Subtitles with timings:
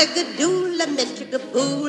[0.00, 0.46] Bibbidi
[0.78, 1.84] bobbidi boo.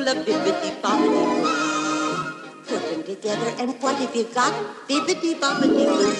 [2.66, 4.52] Put them together, and what have you got?
[4.86, 6.12] Bibbidi bobbidi boo.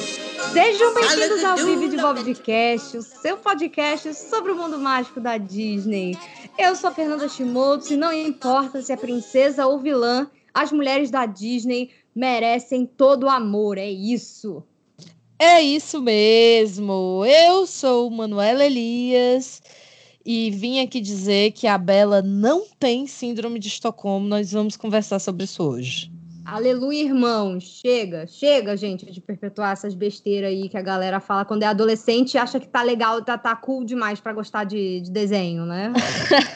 [0.55, 5.21] Sejam bem-vindos ao Vive de Bob de Cast, o seu podcast sobre o mundo mágico
[5.21, 6.17] da Disney.
[6.59, 11.11] Eu sou a Fernanda Shimoto e não importa se é princesa ou vilã, as mulheres
[11.11, 14.63] da Disney merecem todo o amor, é isso.
[15.39, 17.23] É isso mesmo.
[17.27, 19.61] Eu sou Manuela Elias
[20.25, 24.27] e vim aqui dizer que a Bela não tem síndrome de Estocolmo.
[24.27, 26.11] Nós vamos conversar sobre isso hoje.
[26.45, 27.81] Aleluia, irmãos.
[27.81, 32.35] Chega, chega, gente, de perpetuar essas besteiras aí que a galera fala quando é adolescente
[32.35, 35.93] e acha que tá legal, tá, tá cool demais para gostar de, de, desenho, né?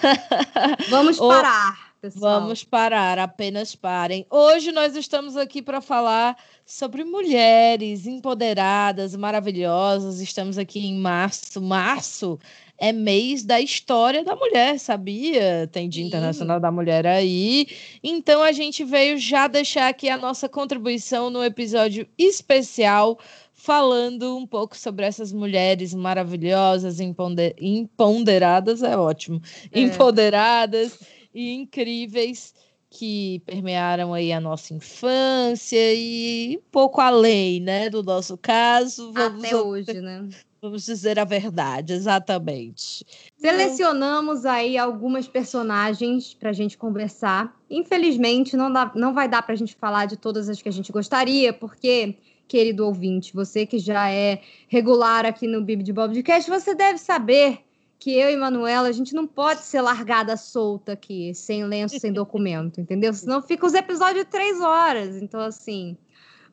[0.90, 1.86] Vamos parar.
[2.00, 2.40] Pessoal.
[2.40, 4.26] Vamos parar, apenas parem.
[4.28, 10.20] Hoje nós estamos aqui para falar sobre mulheres empoderadas, maravilhosas.
[10.20, 11.60] Estamos aqui em março.
[11.60, 12.38] Março
[12.78, 15.68] é mês da história da mulher, sabia?
[15.72, 16.08] Tem Dia Sim.
[16.08, 17.66] Internacional da Mulher aí.
[18.02, 23.18] Então a gente veio já deixar aqui a nossa contribuição no episódio especial
[23.52, 29.40] falando um pouco sobre essas mulheres maravilhosas, empoderadas, é ótimo,
[29.72, 29.80] é.
[29.80, 30.98] empoderadas
[31.34, 32.54] e incríveis
[32.88, 39.12] que permearam aí a nossa infância e um pouco além, né, do nosso caso.
[39.12, 40.28] Vamos Até hoje, né?
[40.60, 43.04] Vamos dizer a verdade, exatamente.
[43.36, 47.54] Selecionamos aí algumas personagens para a gente conversar.
[47.70, 50.72] Infelizmente, não, dá, não vai dar para a gente falar de todas as que a
[50.72, 52.16] gente gostaria, porque,
[52.48, 57.60] querido ouvinte, você que já é regular aqui no Bibi de Bobcast, você deve saber
[57.98, 62.12] que eu e Manuela, a gente não pode ser largada solta aqui, sem lenço, sem
[62.12, 63.12] documento, entendeu?
[63.12, 65.16] Senão fica os episódios de três horas.
[65.16, 65.96] Então, assim,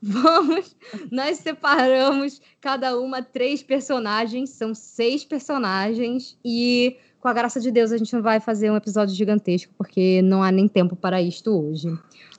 [0.03, 0.75] vamos.
[1.09, 7.91] Nós separamos cada uma três personagens, são seis personagens, e com a graça de Deus
[7.91, 11.51] a gente não vai fazer um episódio gigantesco, porque não há nem tempo para isto
[11.51, 11.87] hoje.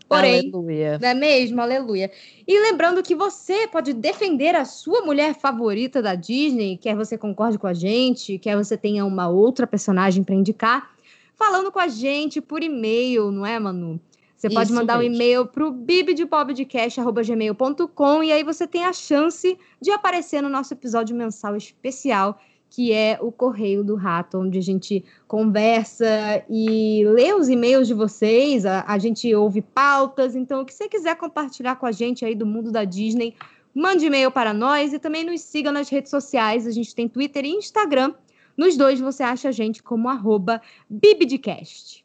[0.06, 0.98] Porém, Aleluia.
[1.00, 1.60] não é mesmo?
[1.62, 2.10] Aleluia.
[2.46, 7.58] E lembrando que você pode defender a sua mulher favorita da Disney, quer você concorde
[7.58, 10.94] com a gente, quer você tenha uma outra personagem para indicar,
[11.34, 13.98] falando com a gente por e-mail, não é, Manu?
[14.36, 15.12] Você pode Isso mandar mesmo.
[15.12, 20.74] um e-mail para o bibdepodcast.gmail.com e aí você tem a chance de aparecer no nosso
[20.74, 22.38] episódio mensal especial
[22.74, 27.94] que é o Correio do Rato, onde a gente conversa e lê os e-mails de
[27.94, 30.34] vocês, a, a gente ouve pautas.
[30.34, 33.36] Então, o que você quiser compartilhar com a gente aí do mundo da Disney,
[33.72, 36.66] mande e-mail para nós e também nos siga nas redes sociais.
[36.66, 38.12] A gente tem Twitter e Instagram.
[38.56, 42.03] Nos dois você acha a gente como arroba Bibidcast.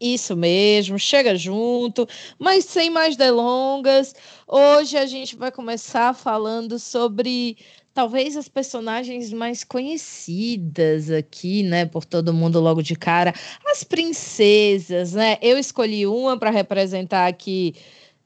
[0.00, 4.14] Isso mesmo, chega junto, mas sem mais delongas,
[4.46, 7.56] hoje a gente vai começar falando sobre
[7.92, 13.34] talvez as personagens mais conhecidas aqui, né, por todo mundo logo de cara,
[13.66, 15.36] as princesas, né?
[15.42, 17.74] Eu escolhi uma para representar aqui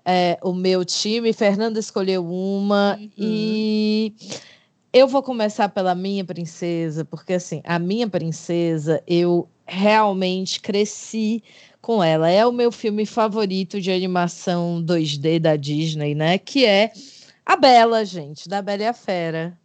[0.05, 3.11] é, o meu time, Fernanda escolheu uma uhum.
[3.17, 4.13] e
[4.93, 11.43] eu vou começar pela minha princesa, porque assim, a minha princesa, eu realmente cresci
[11.81, 12.29] com ela.
[12.29, 16.39] É o meu filme favorito de animação 2D da Disney, né?
[16.39, 16.93] Que é
[17.45, 19.59] a Bela, gente, da Bela e a Fera.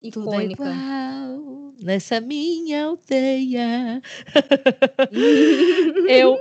[0.00, 0.64] Icônica.
[1.80, 4.00] Nessa minha aldeia.
[6.08, 6.38] eu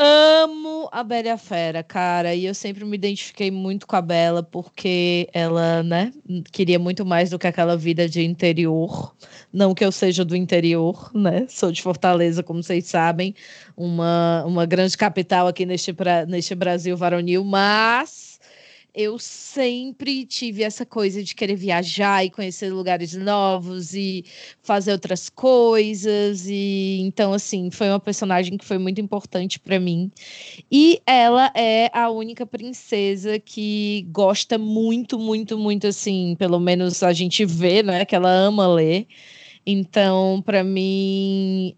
[0.00, 4.00] amo a Bela e a Fera, cara, e eu sempre me identifiquei muito com a
[4.00, 6.10] Bela porque ela, né,
[6.50, 9.14] queria muito mais do que aquela vida de interior.
[9.52, 11.46] Não que eu seja do interior, né?
[11.48, 13.34] Sou de Fortaleza, como vocês sabem,
[13.76, 15.94] uma, uma grande capital aqui neste,
[16.28, 18.29] neste Brasil varonil, mas
[18.94, 24.24] eu sempre tive essa coisa de querer viajar e conhecer lugares novos e
[24.62, 30.10] fazer outras coisas e então assim foi uma personagem que foi muito importante para mim.
[30.70, 37.12] E ela é a única princesa que gosta muito muito muito assim pelo menos a
[37.12, 39.06] gente vê né que ela ama ler.
[39.66, 41.74] Então para mim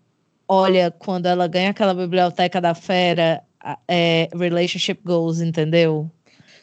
[0.48, 3.42] olha quando ela ganha aquela biblioteca da fera
[3.88, 6.10] é, relationship goals entendeu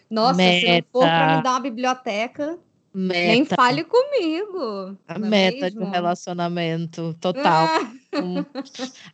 [0.09, 0.59] nossa, meta.
[0.59, 2.57] se não for para me dar uma biblioteca,
[2.93, 3.27] meta.
[3.27, 4.97] nem fale comigo.
[5.07, 7.67] A é meta de um relacionamento total.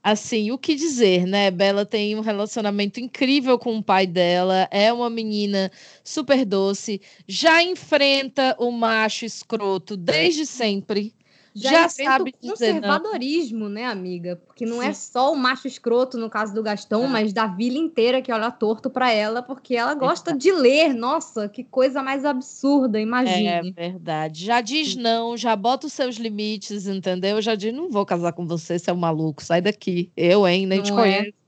[0.02, 1.52] assim, o que dizer, né?
[1.52, 5.72] Bela tem um relacionamento incrível com o pai dela, é uma menina
[6.04, 11.14] super doce, já enfrenta o macho escroto desde sempre
[11.56, 14.36] já, já sabe o conservadorismo, né, amiga?
[14.46, 14.92] Porque não é Sim.
[14.92, 17.08] é só o macho escroto no caso do Gastão, é.
[17.08, 20.36] mas da vila inteira que olha torto para ela, porque ela gosta é.
[20.36, 20.94] de ler.
[20.94, 23.48] Nossa, que coisa mais absurda, imagine.
[23.48, 24.44] É verdade.
[24.44, 27.42] Já diz não, já bota os seus limites, entendeu?
[27.42, 30.12] Já diz, não vou casar com você, você é um maluco, sai daqui.
[30.18, 30.96] Eu, hein, nem não te é.
[30.96, 31.45] conheço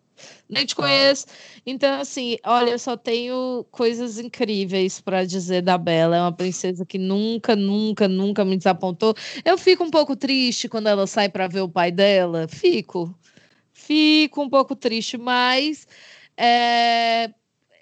[0.49, 1.25] nem te conheço.
[1.65, 6.15] Então, assim, olha, eu só tenho coisas incríveis para dizer da Bela.
[6.15, 9.13] É uma princesa que nunca, nunca, nunca me desapontou.
[9.43, 12.47] Eu fico um pouco triste quando ela sai para ver o pai dela.
[12.47, 13.13] Fico.
[13.73, 15.87] Fico um pouco triste, mas
[16.35, 17.29] é,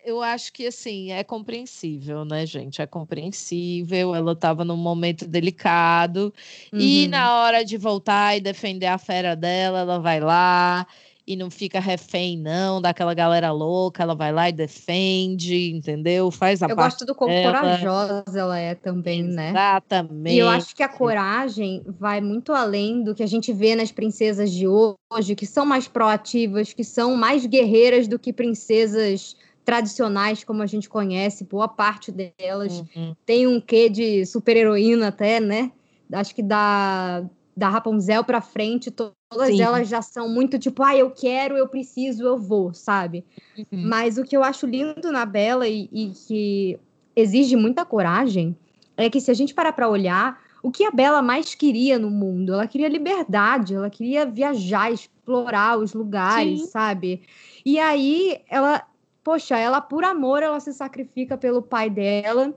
[0.04, 2.82] eu acho que assim é compreensível, né, gente?
[2.82, 4.14] É compreensível.
[4.14, 6.34] Ela estava num momento delicado
[6.74, 6.80] uhum.
[6.80, 10.86] e na hora de voltar e defender a fera dela, ela vai lá
[11.28, 16.30] e não fica refém, não, daquela galera louca, ela vai lá e defende, entendeu?
[16.30, 17.60] Faz a Eu parte gosto do quão dela.
[17.60, 19.50] corajosa ela é também, né?
[19.50, 20.36] Exatamente.
[20.36, 23.92] E eu acho que a coragem vai muito além do que a gente vê nas
[23.92, 29.36] princesas de hoje, que são mais proativas, que são mais guerreiras do que princesas
[29.66, 33.16] tradicionais, como a gente conhece, boa parte delas uhum.
[33.26, 35.72] tem um quê de super-heroína até, né?
[36.14, 37.24] Acho que da,
[37.56, 38.92] da Rapunzel para frente,
[39.36, 39.62] Todas Sim.
[39.62, 43.26] elas já são muito tipo, ah, eu quero, eu preciso, eu vou, sabe?
[43.58, 43.66] Uhum.
[43.88, 46.80] Mas o que eu acho lindo na Bela e, e, que
[47.16, 48.56] exige muita coragem
[48.96, 52.10] é que se a gente parar para olhar, o que a Bela mais queria no
[52.10, 52.54] mundo?
[52.54, 56.68] Ela queria liberdade, ela queria viajar, explorar os lugares, Sim.
[56.68, 57.22] sabe?
[57.66, 58.84] E aí ela,
[59.24, 62.54] poxa, ela por amor ela se sacrifica pelo pai dela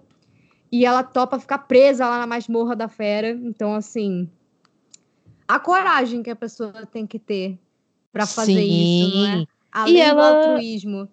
[0.71, 3.31] e ela topa ficar presa lá na masmorra da fera.
[3.31, 4.31] Então assim,
[5.49, 7.59] a coragem que a pessoa tem que ter
[8.13, 9.07] para fazer Sim.
[9.07, 9.47] isso, não é?
[9.73, 10.31] Além e ela...
[10.31, 11.09] do altruísmo.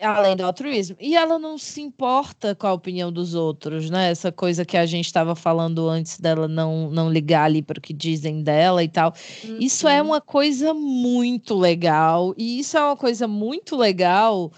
[0.00, 0.96] Além do altruísmo.
[1.00, 4.10] E ela não se importa com a opinião dos outros, né?
[4.10, 7.82] Essa coisa que a gente estava falando antes dela não, não ligar ali para o
[7.82, 9.12] que dizem dela e tal.
[9.42, 9.58] Uhum.
[9.58, 10.08] Isso é uhum.
[10.08, 12.32] uma coisa muito legal.
[12.36, 14.52] E isso é uma coisa muito legal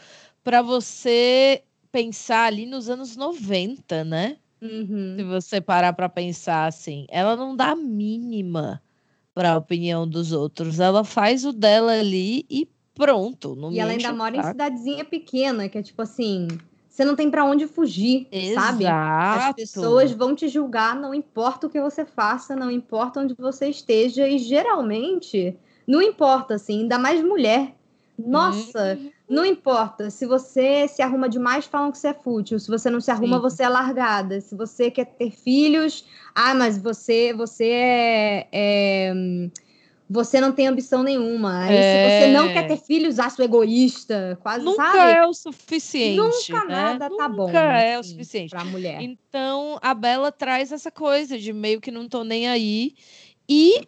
[0.44, 4.36] para você pensar ali nos anos 90, né?
[4.60, 5.14] Uhum.
[5.16, 8.82] Se você parar para pensar assim, ela não dá a mínima
[9.40, 10.78] para a opinião dos outros.
[10.78, 13.56] Ela faz o dela ali e pronto.
[13.72, 16.46] e ela ainda mora em cidadezinha pequena, que é tipo assim,
[16.86, 18.66] você não tem para onde fugir, Exato.
[18.66, 18.86] sabe?
[18.86, 23.70] As pessoas vão te julgar, não importa o que você faça, não importa onde você
[23.70, 25.56] esteja, e geralmente
[25.86, 27.74] não importa, assim, ainda mais mulher.
[28.18, 29.10] Nossa, uhum.
[29.30, 30.10] Não importa.
[30.10, 32.58] Se você se arruma demais, falam que você é fútil.
[32.58, 33.42] Se você não se arruma, Sim.
[33.42, 34.40] você é largada.
[34.40, 36.04] Se você quer ter filhos,
[36.34, 39.12] ah, mas você, você é, é
[40.12, 41.62] você não tem ambição nenhuma.
[41.62, 41.92] Aí, é...
[41.92, 45.12] se você não quer ter filhos, acho egoísta, quase, Nunca sabe?
[45.12, 46.16] é o suficiente.
[46.16, 46.74] Nunca né?
[46.74, 47.46] nada Nunca tá bom.
[47.46, 48.50] Nunca é assim, o suficiente.
[48.50, 49.00] Pra mulher.
[49.00, 52.94] Então, a Bela traz essa coisa de meio que não tô nem aí.
[53.48, 53.86] E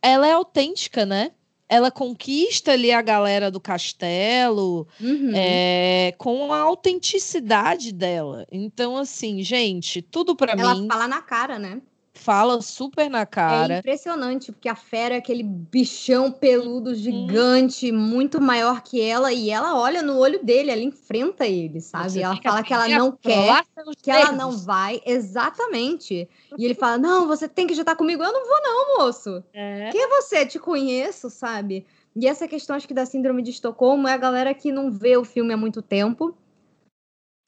[0.00, 1.32] ela é autêntica, né?
[1.70, 5.30] Ela conquista ali a galera do castelo uhum.
[5.32, 8.44] é, com a autenticidade dela.
[8.50, 10.62] Então, assim, gente, tudo para mim.
[10.62, 11.80] Ela fala na cara, né?
[12.20, 13.76] Fala super na cara.
[13.76, 19.48] É impressionante, porque a fera é aquele bichão peludo gigante, muito maior que ela, e
[19.48, 22.10] ela olha no olho dele, ela enfrenta ele, sabe?
[22.10, 23.64] Você ela fala que ela não quer,
[24.02, 25.00] que ela não vai.
[25.06, 26.28] Exatamente.
[26.58, 28.22] E ele fala: Não, você tem que jantar comigo.
[28.22, 29.42] Eu não vou, não, moço.
[29.54, 29.88] É.
[29.90, 30.44] Quem é você?
[30.44, 31.86] Te conheço, sabe?
[32.14, 35.16] E essa questão, acho que da síndrome de Estocolmo é a galera que não vê
[35.16, 36.36] o filme há muito tempo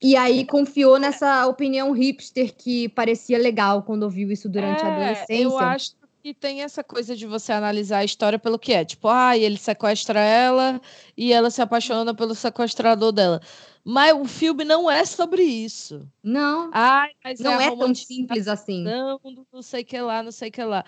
[0.02, 4.92] e aí confiou nessa opinião hipster que parecia legal quando ouviu isso durante é, a
[4.92, 5.42] adolescência.
[5.42, 8.84] Eu acho que tem essa coisa de você analisar a história pelo que é.
[8.84, 10.80] Tipo, ah, ele sequestra ela
[11.16, 13.40] e ela se apaixona pelo sequestrador dela.
[13.84, 16.08] Mas o filme não é sobre isso.
[16.22, 16.70] Não.
[16.72, 18.84] Ai, mas não é, é tão simples assim.
[18.84, 19.20] Não,
[19.52, 20.84] não sei que lá, não sei que lá.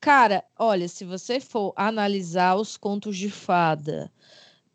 [0.00, 4.12] Cara, olha, se você for analisar os contos de fada,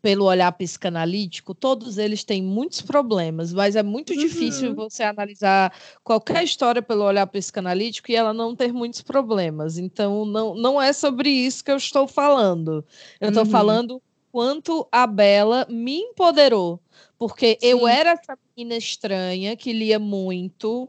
[0.02, 4.18] pelo olhar psicanalítico, todos eles têm muitos problemas, mas é muito uhum.
[4.18, 9.78] difícil você analisar qualquer história pelo olhar psicanalítico e ela não ter muitos problemas.
[9.78, 12.84] Então, não, não é sobre isso que eu estou falando.
[13.20, 13.50] Eu estou uhum.
[13.50, 16.80] falando quanto a Bela me empoderou,
[17.16, 17.68] porque Sim.
[17.68, 20.88] eu era essa menina estranha que lia muito,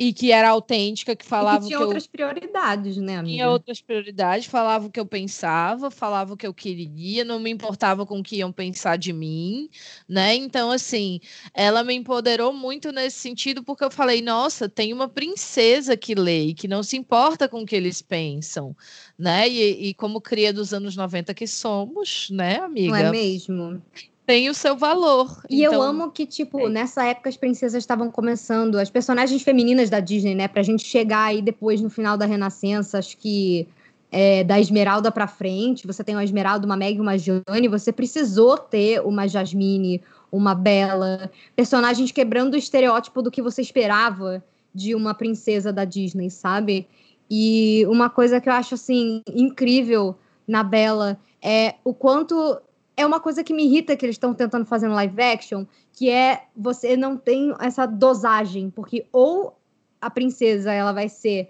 [0.00, 2.10] e que era autêntica, que falava e que tinha que outras eu...
[2.10, 3.34] prioridades, né, amiga?
[3.34, 7.50] Tinha outras prioridades, falava o que eu pensava, falava o que eu queria, não me
[7.50, 9.68] importava com o que iam pensar de mim,
[10.08, 10.34] né?
[10.34, 11.20] Então, assim,
[11.52, 16.46] ela me empoderou muito nesse sentido, porque eu falei, nossa, tem uma princesa que lê
[16.46, 18.74] e que não se importa com o que eles pensam,
[19.18, 19.46] né?
[19.50, 22.88] E, e como cria dos anos 90 que somos, né, amiga?
[22.88, 23.82] Não é mesmo?
[24.30, 25.42] Tem o seu valor.
[25.50, 25.74] E então...
[25.74, 26.68] eu amo que, tipo, é.
[26.68, 30.46] nessa época as princesas estavam começando, as personagens femininas da Disney, né?
[30.46, 33.66] Pra gente chegar aí depois no final da Renascença, acho que
[34.12, 38.56] é, da Esmeralda pra frente, você tem uma Esmeralda, uma Meg, uma Jane, você precisou
[38.56, 45.12] ter uma Jasmine, uma Bela, personagens quebrando o estereótipo do que você esperava de uma
[45.12, 46.86] princesa da Disney, sabe?
[47.28, 50.14] E uma coisa que eu acho, assim, incrível
[50.46, 52.60] na Bela é o quanto
[53.00, 56.10] é uma coisa que me irrita que eles estão tentando fazer no live action, que
[56.10, 59.58] é você não tem essa dosagem, porque ou
[60.00, 61.48] a princesa ela vai ser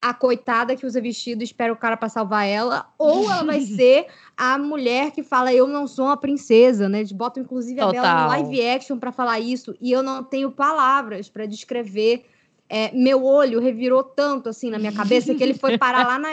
[0.00, 3.60] a coitada que usa vestido e espera o cara para salvar ela, ou ela vai
[3.62, 6.98] ser a mulher que fala eu não sou uma princesa, né?
[6.98, 10.50] Eles botam inclusive a Bela no live action para falar isso e eu não tenho
[10.50, 12.24] palavras para descrever
[12.68, 16.30] é, meu olho revirou tanto assim na minha cabeça que ele foi parar lá na.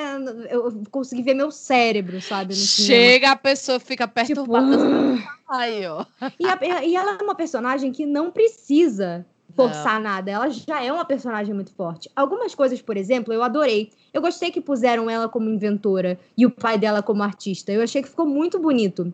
[0.50, 2.56] Eu consegui ver meu cérebro, sabe?
[2.56, 4.78] Chega, a pessoa fica perturbada.
[4.78, 6.06] Tipo, aí, ó.
[6.40, 9.26] E, a, e ela é uma personagem que não precisa
[9.56, 10.10] forçar não.
[10.10, 10.32] nada.
[10.32, 12.10] Ela já é uma personagem muito forte.
[12.16, 13.92] Algumas coisas, por exemplo, eu adorei.
[14.12, 17.72] Eu gostei que puseram ela como inventora e o pai dela como artista.
[17.72, 19.14] Eu achei que ficou muito bonito,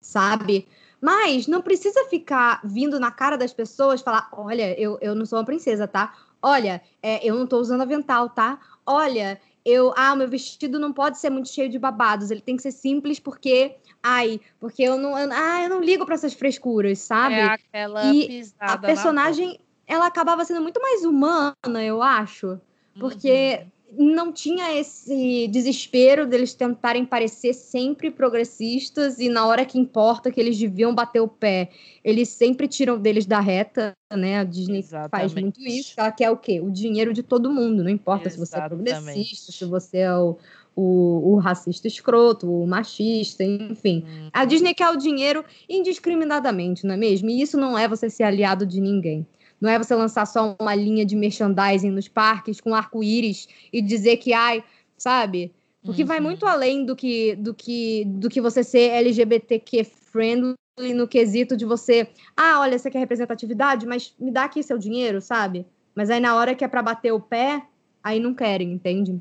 [0.00, 0.66] sabe?
[1.00, 5.38] Mas não precisa ficar vindo na cara das pessoas falar: olha, eu, eu não sou
[5.38, 6.12] uma princesa, tá?
[6.42, 8.58] Olha, é, eu não tô usando avental, tá?
[8.86, 9.92] Olha, eu.
[9.96, 12.30] Ah, o meu vestido não pode ser muito cheio de babados.
[12.30, 13.76] Ele tem que ser simples porque.
[14.02, 15.18] Ai, porque eu não.
[15.18, 17.34] Eu, ah, eu não ligo para essas frescuras, sabe?
[17.34, 22.60] É aquela e a personagem, ela acabava sendo muito mais humana, eu acho.
[22.98, 23.60] Porque.
[23.62, 30.30] Uhum não tinha esse desespero deles tentarem parecer sempre progressistas e na hora que importa
[30.30, 31.70] que eles deviam bater o pé,
[32.04, 34.38] eles sempre tiram deles da reta, né?
[34.38, 35.10] A Disney Exatamente.
[35.10, 35.94] faz muito isso.
[35.96, 36.60] Ela quer o quê?
[36.60, 38.46] O dinheiro de todo mundo, não importa Exatamente.
[38.46, 40.36] se você é progressista, se você é o,
[40.76, 44.04] o, o, racista escroto, o machista, enfim.
[44.06, 44.28] Hum.
[44.32, 47.30] A Disney quer o dinheiro indiscriminadamente, não é mesmo?
[47.30, 49.26] E isso não é você ser aliado de ninguém.
[49.60, 54.18] Não é você lançar só uma linha de merchandising nos parques com arco-íris e dizer
[54.18, 54.62] que, ai,
[54.96, 55.52] sabe?
[55.82, 56.08] Porque uhum.
[56.08, 60.54] vai muito além do que, do que, do que você ser LGBTQ friendly
[60.94, 65.20] no quesito de você, ah, olha, você quer representatividade, mas me dá aqui seu dinheiro,
[65.20, 65.66] sabe?
[65.94, 67.62] Mas aí na hora que é para bater o pé,
[68.02, 69.20] aí não querem, entende?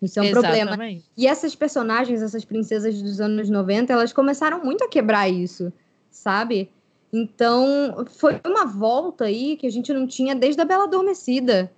[0.00, 0.66] Isso é um Exatamente.
[0.66, 1.02] problema.
[1.16, 5.72] E essas personagens, essas princesas dos anos 90, elas começaram muito a quebrar isso,
[6.10, 6.70] sabe?
[7.12, 11.72] Então, foi uma volta aí que a gente não tinha desde a Bela Adormecida.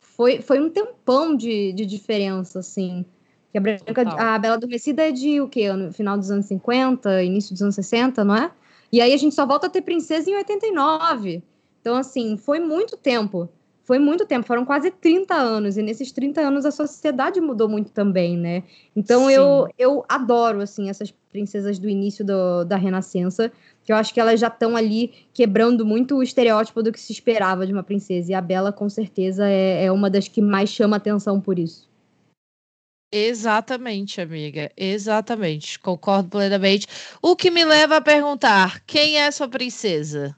[0.00, 3.04] Foi, foi um tempão de, de diferença, assim.
[3.50, 5.70] Que a, Branca, a Bela Adormecida é de o quê?
[5.72, 8.50] No final dos anos 50, início dos anos 60, não é?
[8.90, 11.42] E aí a gente só volta a ter princesa em 89.
[11.80, 13.48] Então, assim, foi muito tempo.
[13.84, 15.76] Foi muito tempo, foram quase 30 anos.
[15.76, 18.62] E nesses 30 anos a sociedade mudou muito também, né?
[18.94, 23.50] Então eu, eu adoro, assim, essas princesas do início do, da Renascença
[23.84, 27.12] que eu acho que elas já estão ali quebrando muito o estereótipo do que se
[27.12, 28.32] esperava de uma princesa.
[28.32, 31.90] E a Bela, com certeza, é, é uma das que mais chama atenção por isso.
[33.12, 34.70] Exatamente, amiga.
[34.76, 35.78] Exatamente.
[35.78, 36.86] Concordo plenamente.
[37.20, 40.34] O que me leva a perguntar: quem é sua princesa?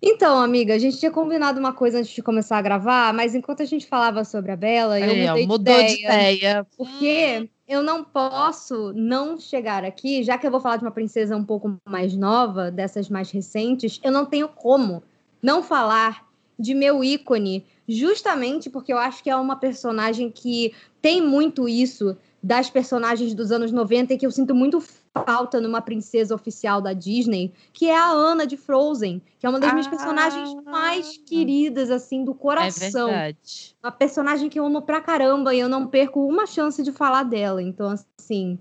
[0.00, 3.62] Então, amiga, a gente tinha combinado uma coisa antes de começar a gravar, mas enquanto
[3.62, 5.96] a gente falava sobre a Bela, eu é, mudei mudou de ideia.
[5.96, 6.66] De ideia.
[6.76, 11.36] Porque eu não posso não chegar aqui, já que eu vou falar de uma princesa
[11.36, 15.02] um pouco mais nova, dessas mais recentes, eu não tenho como
[15.42, 16.26] não falar
[16.58, 20.72] de meu ícone, justamente porque eu acho que é uma personagem que
[21.02, 24.80] tem muito isso das personagens dos anos 90 e que eu sinto muito
[25.24, 29.60] falta numa princesa oficial da Disney, que é a Ana de Frozen, que é uma
[29.60, 33.08] das ah, minhas personagens mais queridas, assim, do coração.
[33.08, 33.76] É verdade.
[33.82, 37.22] Uma personagem que eu amo pra caramba e eu não perco uma chance de falar
[37.22, 37.62] dela.
[37.62, 38.58] Então, assim,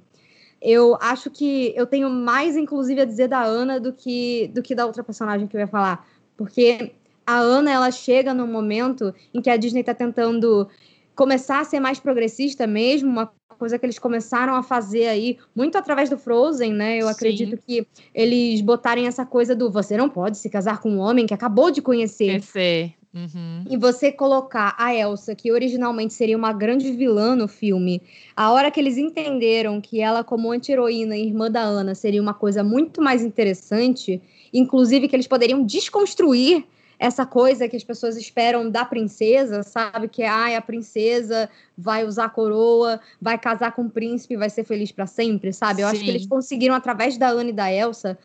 [0.62, 4.74] eu acho que eu tenho mais, inclusive, a dizer da Ana do que, do que
[4.74, 6.08] da outra personagem que eu ia falar.
[6.38, 6.94] Porque
[7.26, 10.68] a Ana, ela chega num momento em que a Disney tá tentando
[11.16, 15.78] começar a ser mais progressista mesmo, uma coisa que eles começaram a fazer aí, muito
[15.78, 16.98] através do Frozen, né?
[16.98, 17.14] Eu Sim.
[17.14, 21.26] acredito que eles botarem essa coisa do você não pode se casar com um homem
[21.26, 22.28] que acabou de conhecer.
[22.28, 22.94] Conhecer.
[23.16, 23.64] Uhum.
[23.70, 28.02] E você colocar a Elsa, que originalmente seria uma grande vilã no filme,
[28.36, 32.34] a hora que eles entenderam que ela, como anti-heroína e irmã da Ana, seria uma
[32.34, 34.22] coisa muito mais interessante,
[34.54, 36.66] inclusive que eles poderiam desconstruir
[36.98, 40.08] essa coisa que as pessoas esperam da princesa, sabe?
[40.08, 44.64] Que ai, a princesa vai usar a coroa, vai casar com o príncipe, vai ser
[44.64, 45.82] feliz para sempre, sabe?
[45.82, 45.96] Eu Sim.
[45.96, 48.18] acho que eles conseguiram, através da Anne e da Elsa,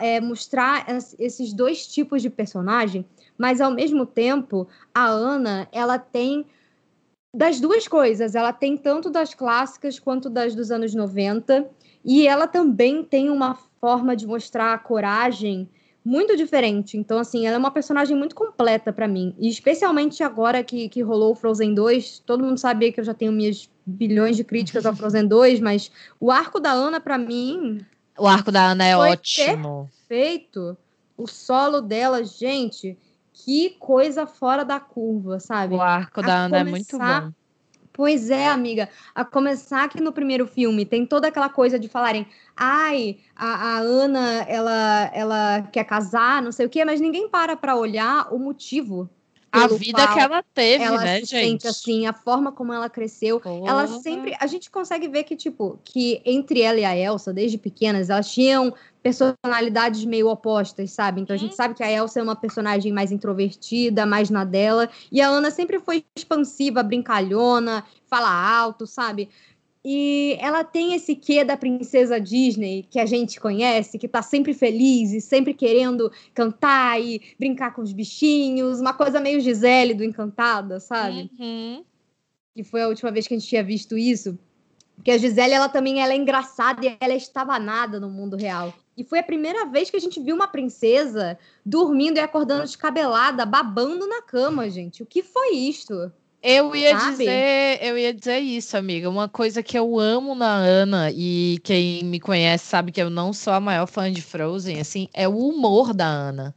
[0.00, 0.86] é, mostrar
[1.18, 3.04] esses dois tipos de personagem,
[3.38, 6.46] mas ao mesmo tempo, a Ana, ela tem
[7.34, 11.68] das duas coisas, ela tem tanto das clássicas quanto das dos anos 90,
[12.04, 15.68] e ela também tem uma forma de mostrar a coragem
[16.06, 16.96] muito diferente.
[16.96, 19.34] Então, assim, ela é uma personagem muito completa para mim.
[19.40, 23.12] E especialmente agora que, que rolou o Frozen 2, todo mundo sabe que eu já
[23.12, 27.84] tenho minhas bilhões de críticas ao Frozen 2, mas o arco da Ana, para mim.
[28.16, 29.90] O arco da Ana é ótimo.
[30.08, 30.76] Perfeito.
[31.18, 32.96] O solo dela, gente,
[33.32, 35.74] que coisa fora da curva, sabe?
[35.74, 37.32] O arco da Ana é muito bom
[37.96, 38.90] Pois é, amiga.
[39.14, 43.78] A começar que no primeiro filme tem toda aquela coisa de falarem, ai, a, a,
[43.78, 48.38] Ana, ela, ela quer casar, não sei o quê, mas ninguém para para olhar o
[48.38, 49.08] motivo.
[49.64, 51.62] A vida que ela teve, ela né, se gente?
[51.62, 53.40] Sente assim, a forma como ela cresceu.
[53.40, 53.68] Porra.
[53.68, 54.36] Ela sempre.
[54.38, 58.30] A gente consegue ver que, tipo, que entre ela e a Elsa, desde pequenas, elas
[58.30, 61.20] tinham personalidades meio opostas, sabe?
[61.20, 64.88] Então a gente sabe que a Elsa é uma personagem mais introvertida, mais na dela,
[65.12, 69.28] e a Ana sempre foi expansiva, brincalhona, fala alto, sabe?
[69.88, 74.52] E ela tem esse quê da princesa Disney que a gente conhece, que tá sempre
[74.52, 80.02] feliz e sempre querendo cantar e brincar com os bichinhos, uma coisa meio Gisele do
[80.02, 81.30] Encantada, sabe?
[81.38, 81.84] Uhum.
[82.52, 84.36] Que foi a última vez que a gente tinha visto isso.
[84.96, 88.74] Porque a Gisele, ela também ela é engraçada e ela é estabanada no mundo real.
[88.96, 93.46] E foi a primeira vez que a gente viu uma princesa dormindo e acordando descabelada,
[93.46, 95.04] babando na cama, gente.
[95.04, 96.10] O que foi isto?
[96.42, 97.16] Eu ia Sabe?
[97.18, 99.10] dizer, eu ia dizer isso, amiga.
[99.10, 103.32] Uma coisa que eu amo na Ana e quem me conhece sabe que eu não
[103.32, 106.54] sou a maior fã de Frozen, assim, é o humor da Ana.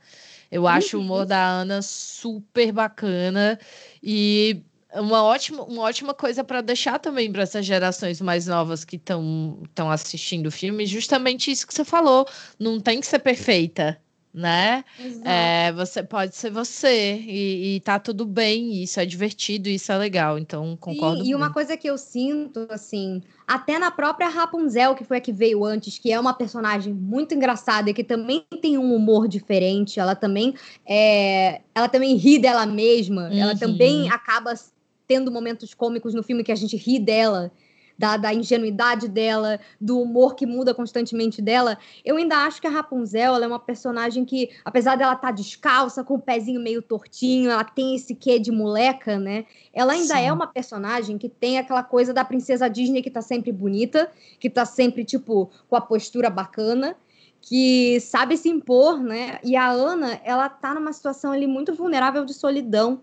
[0.51, 1.03] Eu acho uhum.
[1.03, 3.59] o humor da Ana super bacana
[4.03, 4.61] e
[4.93, 9.61] uma ótima, uma ótima coisa para deixar também para essas gerações mais novas que estão
[9.91, 12.27] assistindo o filme, justamente isso que você falou.
[12.59, 13.99] Não tem que ser perfeita,
[14.33, 14.83] né?
[15.23, 19.97] É, você pode ser você e, e tá tudo bem, isso é divertido, isso é
[19.97, 21.23] legal, então concordo.
[21.23, 25.21] E, e uma coisa que eu sinto, assim, até na própria Rapunzel, que foi a
[25.21, 29.27] que veio antes, que é uma personagem muito engraçada e que também tem um humor
[29.27, 30.53] diferente, ela também
[30.85, 33.39] é, ela também ri dela mesma, uhum.
[33.39, 34.53] ela também acaba
[35.07, 37.51] tendo momentos cômicos no filme que a gente ri dela,
[37.99, 41.77] da, da, ingenuidade dela, do humor que muda constantemente dela.
[42.05, 46.01] Eu ainda acho que a Rapunzel é uma personagem que, apesar dela estar tá descalça,
[46.01, 49.45] com o pezinho meio tortinho, ela tem esse quê de moleca, né?
[49.73, 50.21] Ela ainda Sim.
[50.21, 54.49] é uma personagem que tem aquela coisa da princesa Disney que tá sempre bonita, que
[54.49, 56.95] tá sempre, tipo, com a postura bacana
[57.41, 59.39] que sabe se impor, né?
[59.43, 63.01] E a Ana, ela tá numa situação ali muito vulnerável de solidão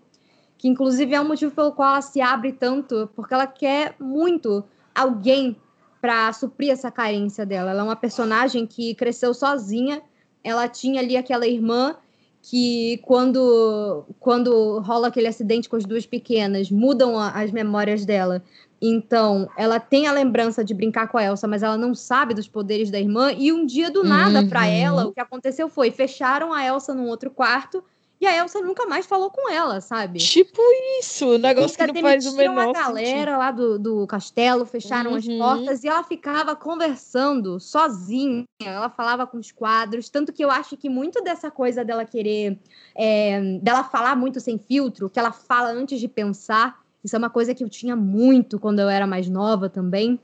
[0.57, 4.63] que inclusive é um motivo pelo qual ela se abre tanto, porque ela quer muito
[4.97, 5.55] alguém
[6.01, 7.71] para suprir essa carência dela.
[7.71, 10.01] Ela é uma personagem que cresceu sozinha,
[10.43, 11.95] ela tinha ali aquela irmã
[12.41, 18.43] que quando quando rola aquele acidente com as duas pequenas, mudam a, as memórias dela.
[18.81, 22.47] Então, ela tem a lembrança de brincar com a Elsa, mas ela não sabe dos
[22.47, 23.31] poderes da irmã.
[23.31, 24.49] E um dia do nada, uhum.
[24.49, 27.83] para ela, o que aconteceu foi fecharam a Elsa num outro quarto
[28.19, 30.17] e a Elsa nunca mais falou com ela, sabe?
[30.17, 30.59] Tipo
[30.99, 33.37] isso, o negócio que não faz o menor a galera sentido.
[33.37, 35.17] lá do, do castelo, fecharam uhum.
[35.17, 38.43] as portas e ela ficava conversando sozinha.
[38.59, 42.57] Ela falava com os quadros, tanto que eu acho que muito dessa coisa dela querer,
[42.95, 47.29] é, dela falar muito sem filtro, que ela fala antes de pensar, isso é uma
[47.29, 50.19] coisa que eu tinha muito quando eu era mais nova também.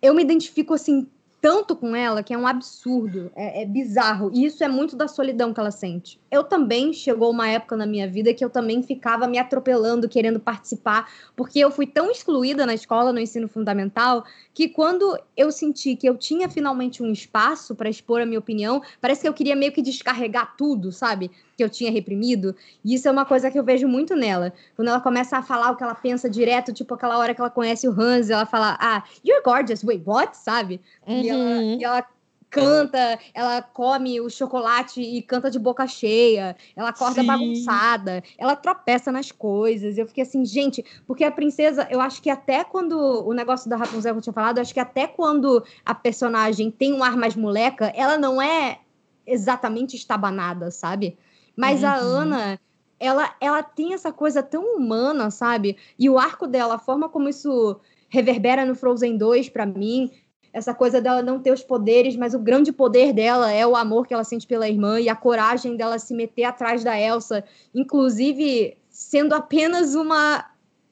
[0.00, 1.06] Eu me identifico assim
[1.46, 4.32] tanto com ela que é um absurdo, é, é, bizarro.
[4.34, 6.18] E isso é muito da solidão que ela sente.
[6.28, 10.40] Eu também chegou uma época na minha vida que eu também ficava me atropelando, querendo
[10.40, 15.94] participar, porque eu fui tão excluída na escola, no ensino fundamental, que quando eu senti
[15.94, 19.54] que eu tinha finalmente um espaço para expor a minha opinião, parece que eu queria
[19.54, 21.30] meio que descarregar tudo, sabe?
[21.56, 22.54] Que eu tinha reprimido.
[22.84, 24.52] E isso é uma coisa que eu vejo muito nela.
[24.74, 27.50] Quando ela começa a falar o que ela pensa direto, tipo aquela hora que ela
[27.50, 30.36] conhece o Hans, ela fala, ah, you're gorgeous, wait, what?
[30.36, 30.80] Sabe?
[31.06, 31.22] Uhum.
[31.22, 32.06] E, ela, e ela
[32.50, 37.26] canta, ela come o chocolate e canta de boca cheia, ela acorda Sim.
[37.26, 39.98] bagunçada, ela tropeça nas coisas.
[39.98, 43.76] Eu fiquei assim, gente, porque a princesa, eu acho que até quando o negócio da
[43.76, 47.16] Rapunzel que eu tinha falado, eu acho que até quando a personagem tem um ar
[47.16, 48.78] mais moleca, ela não é
[49.26, 51.16] exatamente estabanada, sabe?
[51.56, 51.88] Mas uhum.
[51.88, 52.60] a Ana,
[53.00, 55.76] ela, ela tem essa coisa tão humana, sabe?
[55.98, 60.10] E o arco dela, a forma como isso reverbera no Frozen 2 para mim,
[60.52, 64.06] essa coisa dela não ter os poderes, mas o grande poder dela é o amor
[64.06, 68.76] que ela sente pela irmã e a coragem dela se meter atrás da Elsa, inclusive
[68.88, 70.46] sendo apenas uma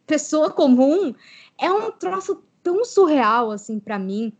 [0.06, 1.14] pessoa comum,
[1.58, 4.34] é um troço tão surreal assim para mim.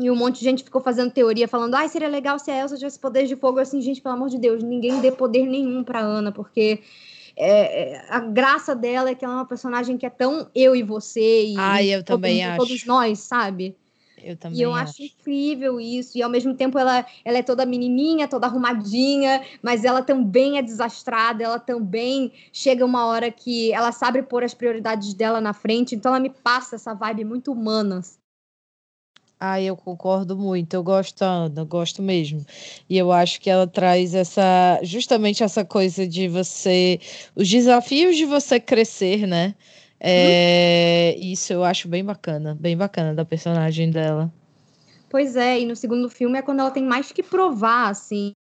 [0.00, 2.76] E um monte de gente ficou fazendo teoria falando: "Ai, seria legal se a Elsa
[2.76, 3.58] tivesse poder de fogo".
[3.58, 6.80] Assim, gente, pelo amor de Deus, ninguém dê poder nenhum para Ana, porque
[7.36, 10.74] é, é, a graça dela é que ela é uma personagem que é tão eu
[10.74, 12.66] e você e, Ai, eu também todos, acho.
[12.66, 13.76] todos nós, sabe?
[14.22, 14.92] Eu também e eu acho.
[14.92, 15.02] acho.
[15.04, 16.16] incrível isso.
[16.16, 20.62] E ao mesmo tempo ela, ela é toda menininha, toda arrumadinha, mas ela também é
[20.62, 25.94] desastrada, ela também chega uma hora que ela sabe pôr as prioridades dela na frente,
[25.94, 28.00] então ela me passa essa vibe muito humana.
[29.44, 30.72] Ah, eu concordo muito.
[30.72, 32.46] Eu gosto da Ana, gosto mesmo.
[32.88, 37.00] E eu acho que ela traz essa, justamente essa coisa de você,
[37.34, 39.56] os desafios de você crescer, né?
[39.98, 41.32] É, hum.
[41.32, 44.32] Isso eu acho bem bacana, bem bacana da personagem dela.
[45.10, 48.32] Pois é, e no segundo filme é quando ela tem mais que provar, assim,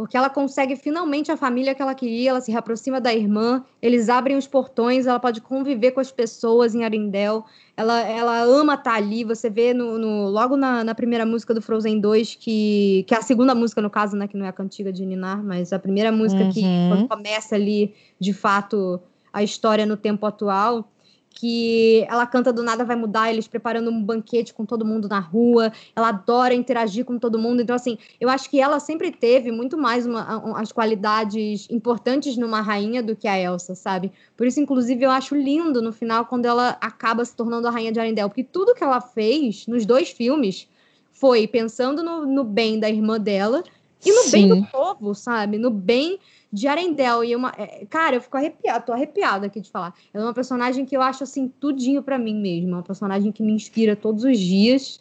[0.00, 4.08] porque ela consegue finalmente a família que ela queria, ela se reaproxima da irmã, eles
[4.08, 7.42] abrem os portões, ela pode conviver com as pessoas em Arendelle,
[7.76, 11.52] ela, ela ama estar tá ali, você vê no, no logo na, na, primeira música
[11.52, 14.48] do Frozen 2, que, que é a segunda música, no caso, né, que não é
[14.48, 16.50] a cantiga de Ninar, mas a primeira música uhum.
[16.50, 16.62] que
[17.06, 18.98] começa ali, de fato,
[19.30, 20.90] a história no tempo atual,
[21.30, 25.20] que ela canta do nada vai mudar, eles preparando um banquete com todo mundo na
[25.20, 29.52] rua, ela adora interagir com todo mundo, então assim, eu acho que ela sempre teve
[29.52, 34.12] muito mais uma, as qualidades importantes numa rainha do que a Elsa, sabe?
[34.36, 37.92] Por isso, inclusive, eu acho lindo no final quando ela acaba se tornando a rainha
[37.92, 40.68] de Arendelle, porque tudo que ela fez nos dois filmes
[41.12, 43.62] foi pensando no, no bem da irmã dela
[44.04, 44.30] e no Sim.
[44.30, 45.58] bem do povo, sabe?
[45.58, 46.18] No bem
[46.52, 47.28] de Arendelle.
[47.28, 49.94] E uma, é, cara, eu fico arrepiada, tô arrepiada aqui de falar.
[50.12, 52.70] Ela é uma personagem que eu acho assim, tudinho para mim mesmo.
[52.70, 55.00] É uma personagem que me inspira todos os dias.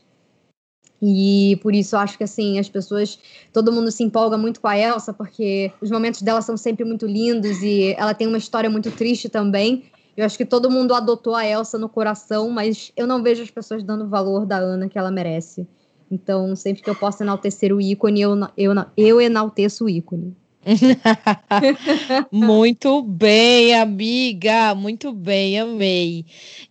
[1.01, 3.17] E por isso eu acho que assim, as pessoas,
[3.53, 7.05] todo mundo se empolga muito com a Elsa, porque os momentos dela são sempre muito
[7.05, 9.85] lindos e ela tem uma história muito triste também.
[10.17, 13.49] Eu acho que todo mundo adotou a Elsa no coração, mas eu não vejo as
[13.49, 15.65] pessoas dando o valor da Ana que ela merece.
[16.11, 20.35] Então, sempre que eu posso enaltecer o ícone, eu, eu, eu enalteço o ícone.
[22.31, 26.25] muito bem, amiga, muito bem, amei.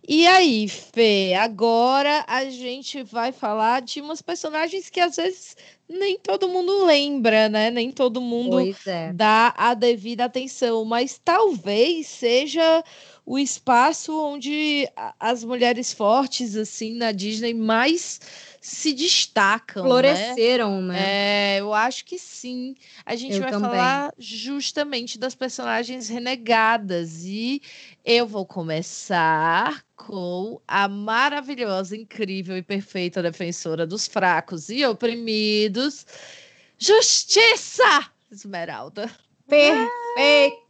[0.07, 5.55] E aí, Fê, agora a gente vai falar de umas personagens que às vezes
[5.89, 7.71] nem todo mundo lembra, né?
[7.71, 9.11] Nem todo mundo é.
[9.11, 12.83] dá a devida atenção, mas talvez seja
[13.25, 14.87] o espaço onde
[15.19, 18.19] as mulheres fortes assim na Disney mais
[18.61, 19.83] se destacam.
[19.83, 19.89] Né?
[19.89, 20.93] Floresceram, né?
[20.93, 21.55] né?
[21.55, 22.75] É, eu acho que sim.
[23.05, 23.69] A gente eu vai também.
[23.69, 27.23] falar justamente das personagens renegadas.
[27.23, 27.61] E
[28.03, 36.05] eu vou começar com a maravilhosa, incrível e perfeita defensora dos fracos e oprimidos,
[36.77, 39.11] Justiça Esmeralda.
[39.47, 40.69] Perfeita!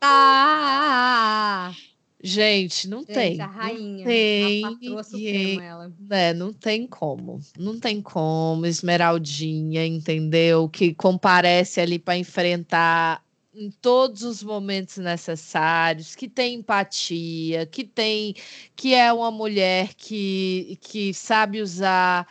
[2.22, 3.42] Gente, não Gente, tem.
[3.42, 3.98] A rainha.
[4.00, 4.66] Não tem.
[4.66, 5.94] A patroa suprema, ela.
[6.10, 7.40] É, não tem como.
[7.58, 8.66] Não tem como.
[8.66, 10.68] Esmeraldinha, entendeu?
[10.68, 18.36] Que comparece ali para enfrentar em todos os momentos necessários, que tem empatia, que tem
[18.76, 22.28] que é uma mulher que, que sabe usar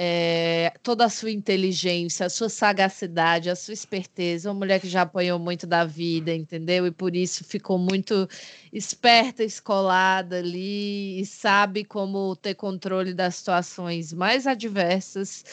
[0.00, 5.02] é, toda a sua inteligência, a sua sagacidade, a sua esperteza, uma mulher que já
[5.02, 6.86] apanhou muito da vida, entendeu?
[6.86, 8.28] E por isso ficou muito
[8.72, 15.44] esperta, escolada ali e sabe como ter controle das situações mais adversas,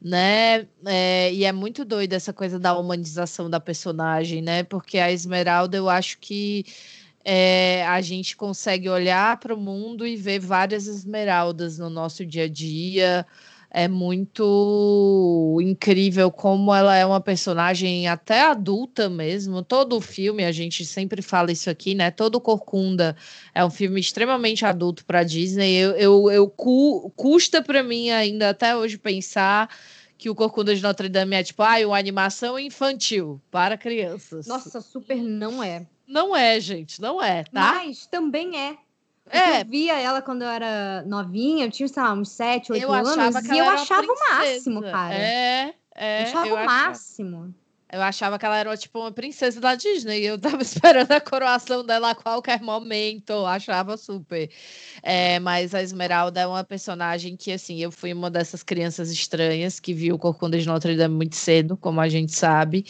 [0.00, 0.66] né?
[0.86, 4.62] É, e é muito doido essa coisa da humanização da personagem, né?
[4.62, 6.64] Porque a Esmeralda, eu acho que
[7.22, 12.44] é, a gente consegue olhar para o mundo e ver várias esmeraldas no nosso dia
[12.44, 13.26] a dia
[13.70, 19.62] é muito incrível como ela é uma personagem até adulta mesmo.
[19.62, 22.10] Todo o filme, a gente sempre fala isso aqui, né?
[22.10, 23.16] Todo Corcunda
[23.54, 25.72] é um filme extremamente adulto para Disney.
[25.76, 29.68] Eu, eu, eu cu, custa para mim ainda até hoje pensar
[30.18, 34.46] que o Corcunda de Notre Dame é tipo, ah, uma animação infantil para crianças.
[34.46, 35.86] Nossa, super não é.
[36.06, 37.74] Não é, gente, não é, tá?
[37.76, 38.76] Mas também é.
[39.30, 39.60] É.
[39.60, 42.92] Eu via ela quando eu era novinha, eu tinha, sei lá, uns 7, 8 eu
[42.92, 45.14] anos, e eu achava o máximo, cara.
[45.14, 46.22] É, é.
[46.22, 47.54] Eu achava eu o máximo.
[47.92, 50.22] Eu achava que ela era tipo uma princesa da Disney.
[50.22, 53.44] Eu tava esperando a coroação dela a qualquer momento.
[53.46, 54.48] Achava super.
[55.02, 59.80] É, mas a Esmeralda é uma personagem que, assim, eu fui uma dessas crianças estranhas
[59.80, 62.84] que viu o Corcunda de Notre Dame muito cedo, como a gente sabe.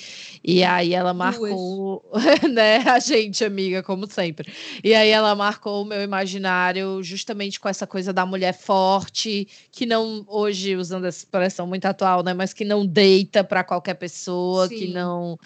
[0.45, 2.05] E aí ela marcou,
[2.53, 2.79] né?
[2.79, 4.53] A gente, amiga, como sempre.
[4.85, 9.87] E aí ela marcou o meu imaginário justamente com essa coisa da mulher forte, que
[9.87, 12.35] não, hoje, usando essa expressão muito atual, né?
[12.35, 14.77] Mas que não deita para qualquer pessoa, Sim.
[14.77, 15.39] que não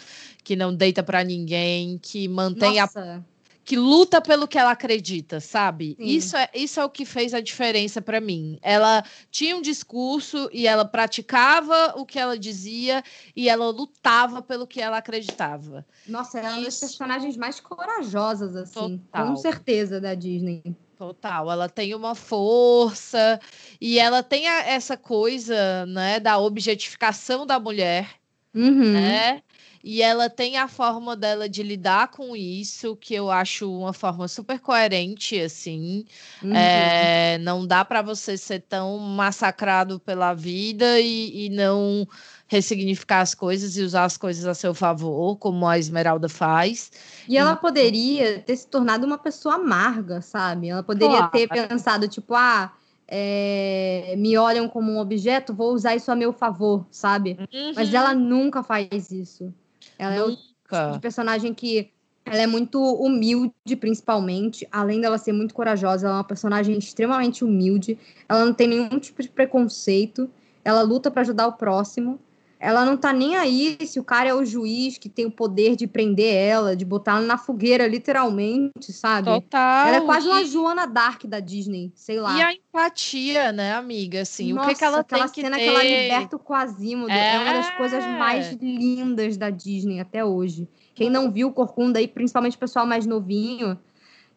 [0.42, 3.00] que não deita para ninguém, que mantém Nossa.
[3.00, 5.96] a que luta pelo que ela acredita, sabe?
[5.98, 8.58] Isso é, isso é o que fez a diferença para mim.
[8.60, 13.02] Ela tinha um discurso e ela praticava o que ela dizia
[13.34, 15.84] e ela lutava pelo que ela acreditava.
[16.06, 19.26] Nossa, ela é uma das personagens mais corajosas, assim, Total.
[19.26, 20.62] com certeza, da Disney.
[20.98, 23.40] Total, ela tem uma força
[23.80, 28.08] e ela tem a, essa coisa, né, da objetificação da mulher,
[28.54, 28.92] Uhum.
[28.92, 29.42] né?
[29.86, 34.26] E ela tem a forma dela de lidar com isso, que eu acho uma forma
[34.26, 36.06] super coerente, assim.
[36.42, 36.54] Uhum.
[36.54, 42.08] É, não dá para você ser tão massacrado pela vida e, e não
[42.46, 46.90] ressignificar as coisas e usar as coisas a seu favor, como a Esmeralda faz.
[47.28, 50.68] E ela poderia ter se tornado uma pessoa amarga, sabe?
[50.70, 52.72] Ela poderia ter pensado, tipo, ah,
[53.08, 57.38] é, me olham como um objeto, vou usar isso a meu favor, sabe?
[57.74, 57.96] Mas Uhum.
[57.96, 59.52] ela nunca faz isso.
[59.98, 60.92] Ela é o tipo Nunca.
[60.92, 61.90] de personagem que
[62.24, 64.66] ela é muito humilde, principalmente.
[64.72, 67.98] Além dela ser muito corajosa, ela é uma personagem extremamente humilde.
[68.28, 70.28] Ela não tem nenhum tipo de preconceito.
[70.64, 72.18] Ela luta para ajudar o próximo.
[72.64, 75.76] Ela não tá nem aí se o cara é o juiz que tem o poder
[75.76, 79.26] de prender ela, de botar ela na fogueira, literalmente, sabe?
[79.28, 79.86] Total.
[79.88, 82.38] Ela é quase uma Joana Dark da Disney, sei lá.
[82.38, 84.22] e a empatia, né, amiga?
[84.22, 85.62] Assim, o que, que Nossa, ela aquela tem que cena ter?
[85.62, 87.38] que ela liberta o Quasimodo é...
[87.38, 87.76] uma das É.
[87.76, 90.66] coisas mais lindas da Disney até hoje.
[90.94, 93.78] Quem não viu o Corcunda aí, principalmente o pessoal mais novinho,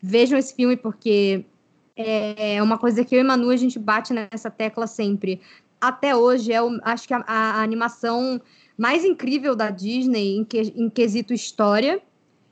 [0.02, 1.46] vejam esse filme porque
[1.96, 5.42] é uma coisa que eu e Manu a gente bate nessa tecla sempre.
[5.80, 8.42] Até hoje é, o, acho que a, a animação
[8.78, 12.02] mais incrível da Disney em, que, em quesito história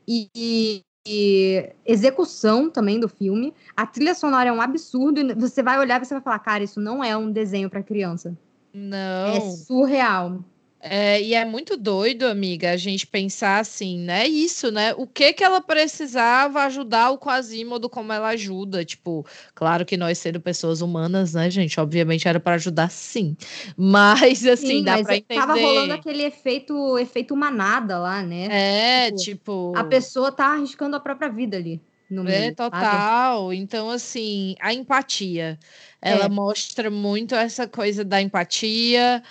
[0.06, 3.54] e, e, execução também do filme.
[3.76, 6.64] A trilha sonora é um absurdo e você vai olhar e você vai falar, cara,
[6.64, 8.36] isso não é um desenho para criança.
[8.74, 9.28] Não.
[9.28, 10.40] É surreal.
[10.78, 14.26] É, e é muito doido, amiga, a gente pensar assim, né?
[14.28, 14.92] Isso, né?
[14.94, 18.84] O que que ela precisava ajudar o Quasimodo como ela ajuda?
[18.84, 21.80] Tipo, claro que nós sendo pessoas humanas, né, gente?
[21.80, 23.36] Obviamente era para ajudar, sim.
[23.76, 25.40] Mas assim, Sim, dá para entender.
[25.40, 28.46] tava rolando aquele efeito, efeito manada lá, né?
[28.50, 29.72] É, Tipo, tipo.
[29.76, 31.80] A pessoa tá arriscando a própria vida ali.
[32.08, 32.54] No meio, É sabe?
[32.56, 33.52] total.
[33.52, 35.58] Então, assim, a empatia.
[36.00, 36.28] Ela É.
[36.28, 39.22] mostra muito essa coisa da empatia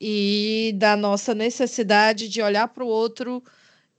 [0.00, 3.42] e da nossa necessidade de olhar para o outro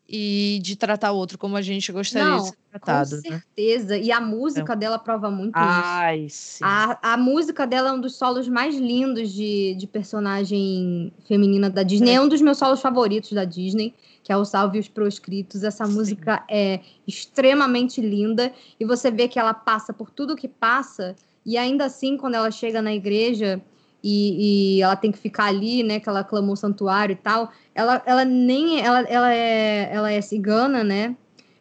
[0.10, 3.22] e de tratar o outro como a gente gostaria Não, de ser tratado.
[3.22, 3.42] Com né?
[3.56, 3.98] certeza.
[3.98, 5.68] E a música dela prova muito isso.
[5.70, 6.64] Ai, sim.
[6.66, 11.84] A, a música dela é um dos solos mais lindos de, de personagem feminina da
[11.84, 12.16] Disney.
[12.16, 15.64] É um dos meus solos favoritos da Disney, que é o Salve os Proscritos.
[15.64, 15.94] Essa Sim.
[15.94, 21.58] música é extremamente linda e você vê que ela passa por tudo que passa e
[21.58, 23.62] ainda assim, quando ela chega na igreja
[24.04, 27.52] e, e ela tem que ficar ali, né, que ela clamou o santuário e tal,
[27.76, 31.16] ela, ela nem ela, ela é ela é cigana, né?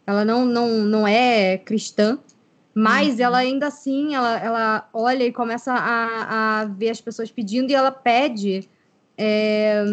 [0.06, 2.18] Ela não, não, não é cristã,
[2.74, 3.24] mas Uhum.
[3.24, 7.74] ela ainda assim, ela, ela olha e começa a, a ver as pessoas pedindo e
[7.74, 8.68] ela pede
[9.16, 9.84] é,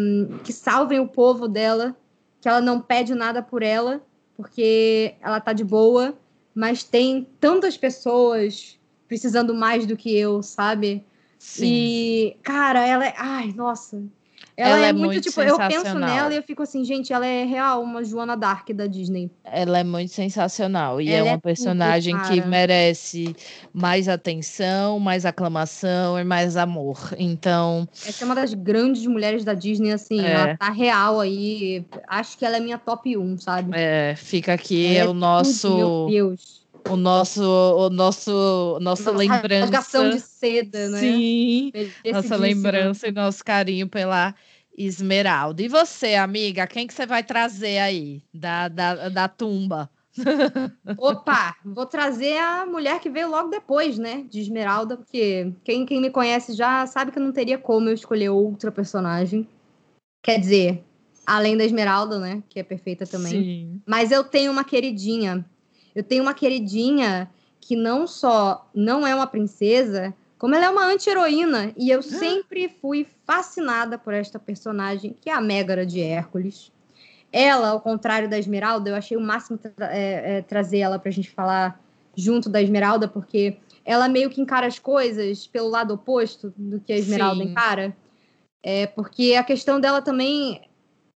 [0.42, 1.94] que salvem o povo dela,
[2.40, 4.00] que ela não pede nada por ela,
[4.36, 6.14] porque ela tá de boa,
[6.54, 11.04] mas tem tantas pessoas precisando mais do que eu, sabe?
[11.38, 11.66] Sim.
[11.66, 13.14] E, cara, ela é.
[13.16, 14.02] Ai, nossa.
[14.58, 17.12] Ela, Ela é, é muito, muito tipo, eu penso nela e eu fico assim, gente,
[17.12, 19.30] ela é real, uma Joana Dark da Disney.
[19.44, 23.36] Ela é muito sensacional e é Ela é uma tudo, personagem que merece
[23.72, 27.14] mais atenção, mais aclamação e mais amor.
[27.16, 30.32] Então, Essa é uma das grandes mulheres da Disney, assim, É.
[30.32, 31.84] ela tá real aí.
[32.08, 33.70] Acho que ela é minha top 1, sabe?
[33.78, 36.57] é, fica aqui é o nosso meu Deus.
[36.90, 39.64] O nosso, o nosso, nossa lembrança.
[39.64, 41.00] Rasgação de seda, né?
[41.00, 41.72] Sim,
[42.12, 44.34] nossa lembrança e nosso carinho pela
[44.76, 45.62] Esmeralda.
[45.62, 49.90] E você, amiga, quem que você vai trazer aí da, da, da tumba?
[50.98, 54.24] Opa, vou trazer a mulher que veio logo depois, né?
[54.28, 58.30] De Esmeralda, porque quem, quem me conhece já sabe que não teria como eu escolher
[58.30, 59.46] outra personagem.
[60.22, 60.84] Quer dizer,
[61.26, 62.42] além da Esmeralda, né?
[62.48, 63.32] Que é perfeita também.
[63.32, 63.82] Sim.
[63.86, 65.44] Mas eu tenho uma queridinha.
[65.98, 67.28] Eu tenho uma queridinha
[67.60, 71.72] que não só não é uma princesa, como ela é uma anti-heroína.
[71.76, 76.70] E eu sempre fui fascinada por esta personagem, que é a Mégara de Hércules.
[77.32, 81.10] Ela, ao contrário da Esmeralda, eu achei o máximo tra é, é, trazer ela pra
[81.10, 81.80] gente falar
[82.16, 86.92] junto da Esmeralda, porque ela meio que encara as coisas pelo lado oposto do que
[86.92, 87.50] a Esmeralda Sim.
[87.50, 87.96] encara.
[88.62, 90.62] É, porque a questão dela também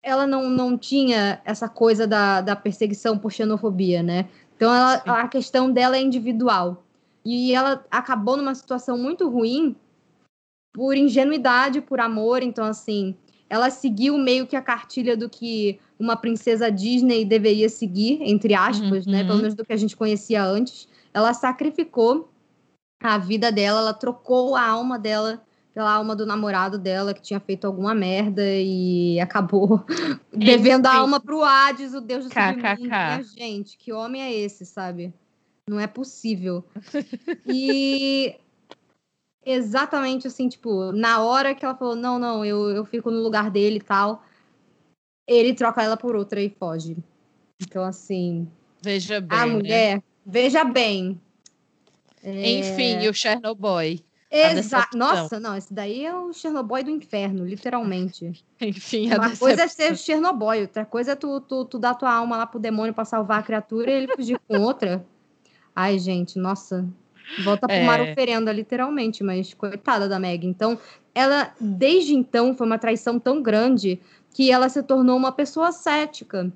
[0.03, 4.29] ela não, não tinha essa coisa da, da perseguição por xenofobia, né?
[4.63, 6.85] Então ela, a questão dela é individual.
[7.25, 9.75] E ela acabou numa situação muito ruim
[10.73, 12.45] por ingenuidade, por amor.
[12.45, 13.17] Então, assim,
[13.51, 19.05] ela seguiu meio que a cartilha do que uma princesa Disney deveria seguir, entre aspas,
[19.05, 19.23] né?
[19.23, 19.27] Uhum.
[19.27, 20.87] Pelo menos do que a gente conhecia antes.
[21.13, 22.31] Ela sacrificou
[23.03, 25.43] a vida dela, ela trocou a alma dela
[25.75, 29.85] pela alma do namorado dela, que tinha feito alguma merda e acabou
[30.33, 33.25] devendo a alma pro Hades, o deus do submundo.
[33.37, 35.13] Gente, que homem é esse, sabe?
[35.69, 36.65] Não é possível.
[37.47, 38.37] E
[39.45, 43.51] exatamente assim, tipo, na hora que ela falou, não, não, eu, eu fico no lugar
[43.51, 44.23] dele e tal,
[45.27, 46.97] ele troca ela por outra e foge.
[47.61, 48.49] Então, assim.
[48.83, 49.39] Veja bem.
[49.39, 49.53] A né?
[49.53, 51.21] mulher, veja bem.
[52.23, 52.51] É...
[52.51, 54.01] Enfim, o Chernobyl.
[54.33, 54.97] Exato.
[54.97, 58.33] Nossa, não, esse daí é o Chernobyl do inferno, literalmente.
[58.61, 59.47] Enfim, a Uma decepção.
[59.49, 62.59] coisa é ser Chernobyl, outra coisa é tu, tu, tu dar tua alma lá pro
[62.59, 65.05] demônio pra salvar a criatura e ele fugir com outra.
[65.77, 66.87] Ai, gente, nossa.
[67.45, 67.85] Volta pro É.
[67.85, 70.47] mar oferenda, literalmente, mas coitada da Meg.
[70.47, 70.79] Então,
[71.15, 74.01] ela, desde então, foi uma traição tão grande
[74.35, 76.53] que ela se tornou uma pessoa cética.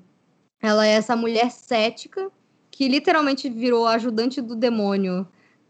[0.61, 2.31] Ela é essa mulher cética
[2.71, 5.27] que literalmente virou ajudante do demônio.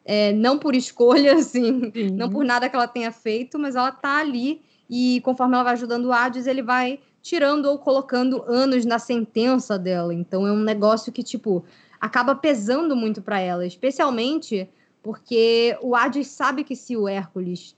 [0.10, 2.12] É, não por escolha, assim, Sim.
[2.12, 5.74] não por nada que ela tenha feito, mas ela tá ali e conforme ela vai
[5.74, 10.14] ajudando o Hades, ele vai tirando ou colocando anos na sentença dela.
[10.14, 11.66] Então é um negócio que, tipo,
[12.00, 14.70] acaba pesando muito para ela, especialmente
[15.04, 17.76] porque o Hades sabe que se o Hércules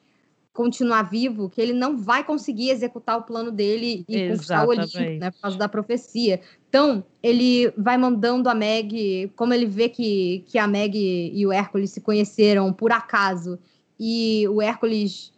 [0.54, 4.86] continuar vivo, que ele não vai conseguir executar o plano dele e conquistar o Olimpo,
[4.86, 5.20] Exatamente.
[5.20, 6.42] né, por causa da profecia.
[6.70, 10.96] Então, ele vai mandando a Meg, como ele vê que, que a Meg
[11.34, 13.60] e o Hércules se conheceram por acaso,
[14.00, 15.34] e o Hércules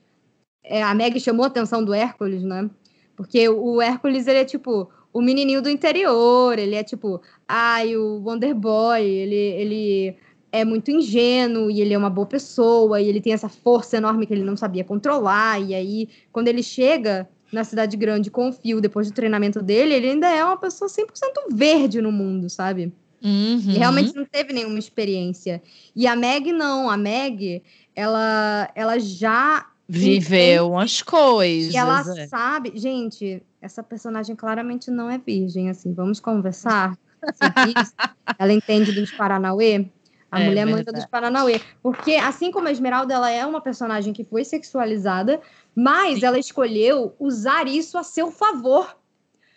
[0.63, 2.70] é, a Meg chamou a atenção do Hércules, né?
[3.15, 8.22] Porque o Hércules, ele é tipo o menininho do interior, ele é tipo, ai, o
[8.24, 10.15] Wonder Boy, ele, ele
[10.52, 14.26] é muito ingênuo e ele é uma boa pessoa e ele tem essa força enorme
[14.26, 15.60] que ele não sabia controlar.
[15.60, 19.94] E aí, quando ele chega na cidade grande com o Fio, depois do treinamento dele,
[19.94, 21.06] ele ainda é uma pessoa 100%
[21.52, 22.94] verde no mundo, sabe?
[23.24, 23.60] Uhum.
[23.60, 25.62] E realmente não teve nenhuma experiência.
[25.96, 27.62] E a Meg não, a Meg,
[27.96, 31.74] ela, ela já Viveu umas coisas.
[31.74, 32.26] e ela é.
[32.28, 36.98] sabe, gente, essa personagem claramente não é virgem, assim, vamos conversar
[37.36, 37.94] sobre isso.
[38.40, 39.86] Ela entende dos Paranauê,
[40.32, 40.98] a É mulher manda verdade.
[40.98, 45.42] dos Paranauê, porque assim como a Esmeralda, ela é uma personagem que foi sexualizada,
[45.76, 48.98] mas ela escolheu usar isso a seu favor.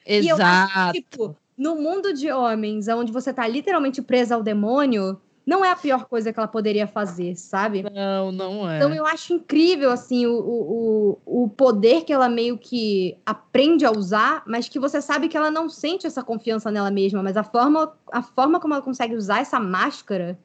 [0.07, 0.92] E eu acho Exato.
[0.92, 5.70] que, tipo, no mundo de homens, onde você tá literalmente presa ao demônio, não é
[5.70, 7.83] a pior coisa que ela poderia fazer, sabe?
[7.83, 8.77] Não, não é.
[8.77, 13.85] Então eu acho incrível, assim, o, o, o o poder que ela meio que aprende
[13.85, 17.37] a usar, mas que você sabe que ela não sente essa confiança nela mesma, mas
[17.37, 20.38] a forma, a forma como ela consegue usar essa máscara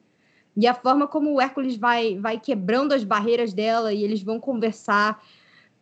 [0.54, 4.38] e a forma como o Hércules vai, vai quebrando as barreiras dela e eles vão
[4.38, 5.22] conversar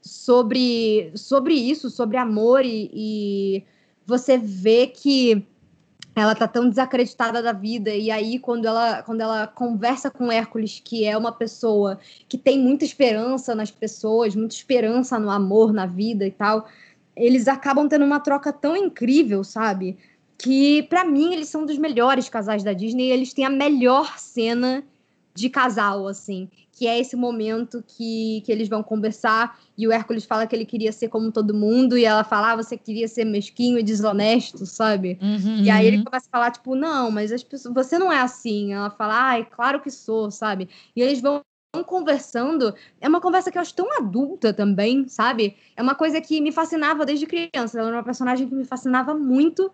[0.00, 3.64] sobre, sobre isso, sobre amor e, e
[4.06, 5.46] você vê que
[6.14, 10.80] ela tá tão desacreditada da vida e aí quando ela quando ela conversa com Hércules,
[10.84, 15.86] que é uma pessoa que tem muita esperança nas pessoas, muita esperança no amor, na
[15.86, 16.66] vida e tal,
[17.16, 19.96] eles acabam tendo uma troca tão incrível, sabe?
[20.36, 24.84] Que pra mim eles são dos melhores casais da Disney, eles têm a melhor cena
[25.38, 30.24] de casal assim, que é esse momento que, que eles vão conversar e o Hércules
[30.24, 33.24] fala que ele queria ser como todo mundo e ela fala, ah, você queria ser
[33.24, 35.18] mesquinho e desonesto, sabe?
[35.22, 35.62] Uhum.
[35.62, 38.72] E aí ele começa a falar, tipo, não, mas as pessoas, você não é assim.
[38.72, 40.68] Ela fala, ai, claro que sou, sabe?
[40.94, 41.42] E eles vão
[41.86, 42.74] conversando.
[43.00, 45.56] É uma conversa que eu acho tão adulta também, sabe?
[45.76, 47.78] É uma coisa que me fascinava desde criança.
[47.78, 49.70] Ela era uma personagem que me fascinava muito.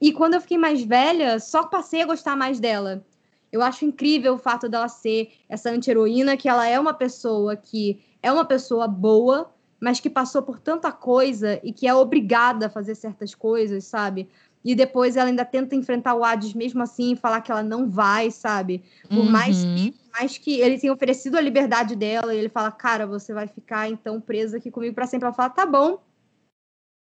[0.00, 3.04] E quando eu fiquei mais velha, só passei a gostar mais dela.
[3.52, 8.00] Eu acho incrível o fato dela ser essa anti-heroína, que ela é uma pessoa que
[8.22, 12.70] é uma pessoa boa, mas que passou por tanta coisa e que é obrigada a
[12.70, 14.28] fazer certas coisas, sabe?
[14.62, 17.88] E depois ela ainda tenta enfrentar o Hades mesmo assim e falar que ela não
[17.88, 18.84] vai, sabe?
[19.08, 19.74] Por mais Uhum.
[19.74, 23.46] que, mais que ele tenha oferecido a liberdade dela e ele fala, cara, você vai
[23.46, 25.24] ficar então presa aqui comigo para sempre.
[25.26, 25.98] Ela fala, tá bom.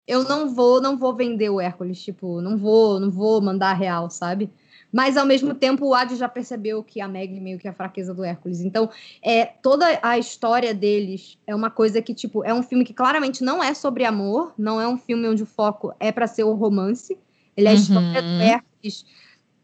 [0.06, 3.74] Eu não vou, não vou vender o Hércules, tipo, não vou, não vou mandar a
[3.74, 4.50] real, sabe?
[4.94, 7.74] Mas ao mesmo tempo o Hades já percebeu que a Meg meio que é a
[7.74, 8.60] fraqueza do Hércules.
[8.60, 8.88] Então,
[9.20, 13.42] é toda a história deles é uma coisa que tipo, é um filme que claramente
[13.42, 16.52] não é sobre amor, não é um filme onde o foco é para ser o
[16.52, 17.18] romance.
[17.56, 18.40] Ele é a história do Uhum.
[18.40, 19.04] Hércules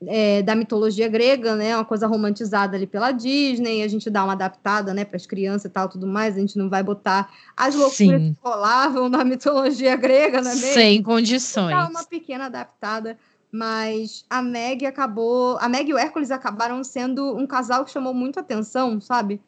[0.07, 1.77] é, da mitologia grega, né?
[1.77, 5.66] Uma coisa romantizada ali pela Disney, a gente dá uma adaptada, né, para as crianças
[5.66, 6.37] e tal, tudo mais.
[6.37, 8.35] A gente não vai botar as loucuras Sim.
[8.35, 10.73] que rolavam na mitologia grega, é mesmo?
[10.73, 11.71] Sem condições.
[11.71, 13.16] Dá uma pequena adaptada,
[13.53, 18.15] mas a Meg acabou, a Meg e o Hércules acabaram sendo um casal que chamou
[18.15, 19.41] muito atenção, sabe?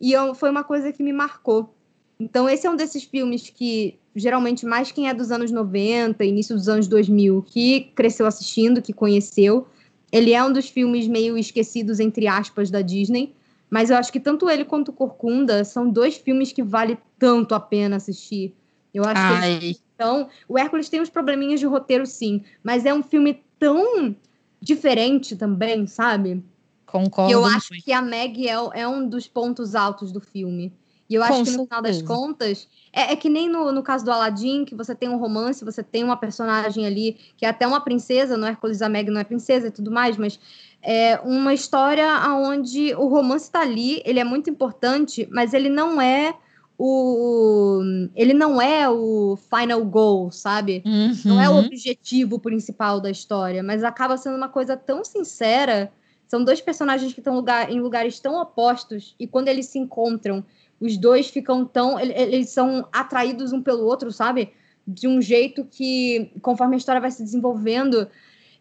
[0.00, 1.74] E eu- foi uma coisa que me marcou.
[2.18, 6.54] Então esse é um desses filmes que geralmente mais quem é dos anos 90, início
[6.56, 9.66] dos anos 2000, que cresceu assistindo, que conheceu,
[10.10, 13.34] ele é um dos filmes meio esquecidos entre aspas da Disney,
[13.70, 17.54] mas eu acho que tanto ele quanto o Corcunda são dois filmes que vale tanto
[17.54, 18.54] a pena assistir.
[18.92, 22.86] Eu acho que eles Ai, então, o Hércules tem uns probleminhas de roteiro, sim, mas
[22.86, 24.16] é um filme tão
[24.58, 26.42] diferente também, sabe?
[26.86, 27.30] Concordo.
[27.30, 27.84] Eu acho muito.
[27.84, 30.72] que a Meg é, é, um dos pontos altos do filme.
[31.08, 33.82] E eu acho Com que no final das contas, é, é, que nem no, no
[33.82, 37.48] caso do Aladdin, que você tem um romance, você tem uma personagem ali que é
[37.50, 40.40] até uma princesa, no Hércules a Meg não é princesa e tudo mais, mas
[40.80, 46.00] é uma história onde o romance está ali, ele é muito importante, mas ele não
[46.00, 46.34] é
[46.82, 47.82] o
[48.16, 50.82] ele não é o final goal, sabe?
[50.86, 51.12] Uhum.
[51.26, 55.92] Não é o objetivo principal da história, mas acaba sendo uma coisa tão sincera.
[56.26, 60.42] São dois personagens que estão lugar, em lugares tão opostos e quando eles se encontram,
[60.80, 64.50] os dois ficam tão eles são atraídos um pelo outro, sabe?
[64.86, 68.08] De um jeito que conforme a história vai se desenvolvendo,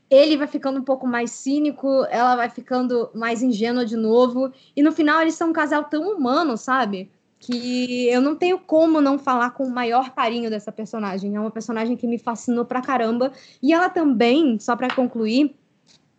[0.09, 4.83] ele vai ficando um pouco mais cínico, ela vai ficando mais ingênua de novo, e
[4.83, 7.09] no final eles são um casal tão humano, sabe?
[7.39, 11.35] Que eu não tenho como não falar com o maior carinho dessa personagem.
[11.35, 13.31] É uma personagem que me fascinou pra caramba.
[13.61, 15.55] E ela também, só para concluir,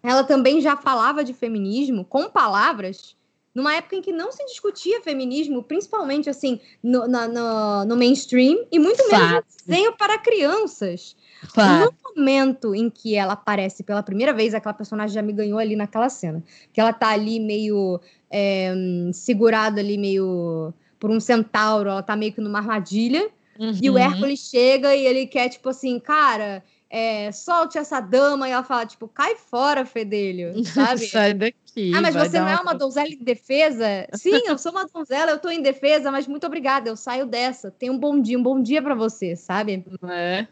[0.02, 3.16] ela também já falava de feminismo com palavras
[3.54, 8.64] numa época em que não se discutia feminismo, principalmente assim no, na, no, no mainstream,
[8.70, 11.16] e muito menos desenho para crianças.
[11.52, 11.86] Claro.
[11.86, 15.74] No momento em que ela aparece pela primeira vez, aquela personagem já me ganhou ali
[15.74, 16.42] naquela cena.
[16.72, 18.00] Que ela tá ali meio
[18.30, 18.72] é,
[19.12, 23.28] segurada ali, meio por um centauro, ela tá meio que numa armadilha.
[23.58, 23.78] Uhum.
[23.82, 23.98] E o uhum.
[23.98, 28.48] Hércules chega e ele quer, tipo assim, cara, é, solte essa dama.
[28.48, 31.06] E ela fala, tipo, cai fora, Fedelho, sabe?
[31.08, 31.92] Sai daqui.
[31.94, 34.06] Ah, mas você não é uma donzela em defesa?
[34.14, 37.70] Sim, eu sou uma donzela, eu tô em defesa, mas muito obrigada, eu saio dessa.
[37.70, 39.84] Tem um bom dia, um bom dia para você, sabe?
[40.08, 40.46] É.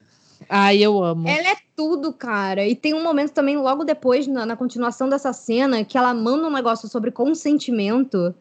[0.48, 1.28] Ai, eu amo.
[1.28, 2.66] Ela é tudo, cara.
[2.66, 6.46] E tem um momento também, logo depois, na, na, continuação dessa cena, que ela manda
[6.46, 8.34] um negócio sobre consentimento,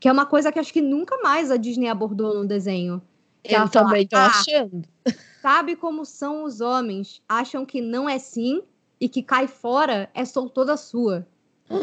[0.00, 3.02] que é uma coisa que acho que nunca mais a Disney abordou no desenho.
[3.42, 4.82] Que eu também tô ah, achando.
[5.42, 7.22] Sabe como são os homens?
[7.28, 8.62] Acham que não é sim
[8.98, 11.26] e que cai fora é sou toda sua.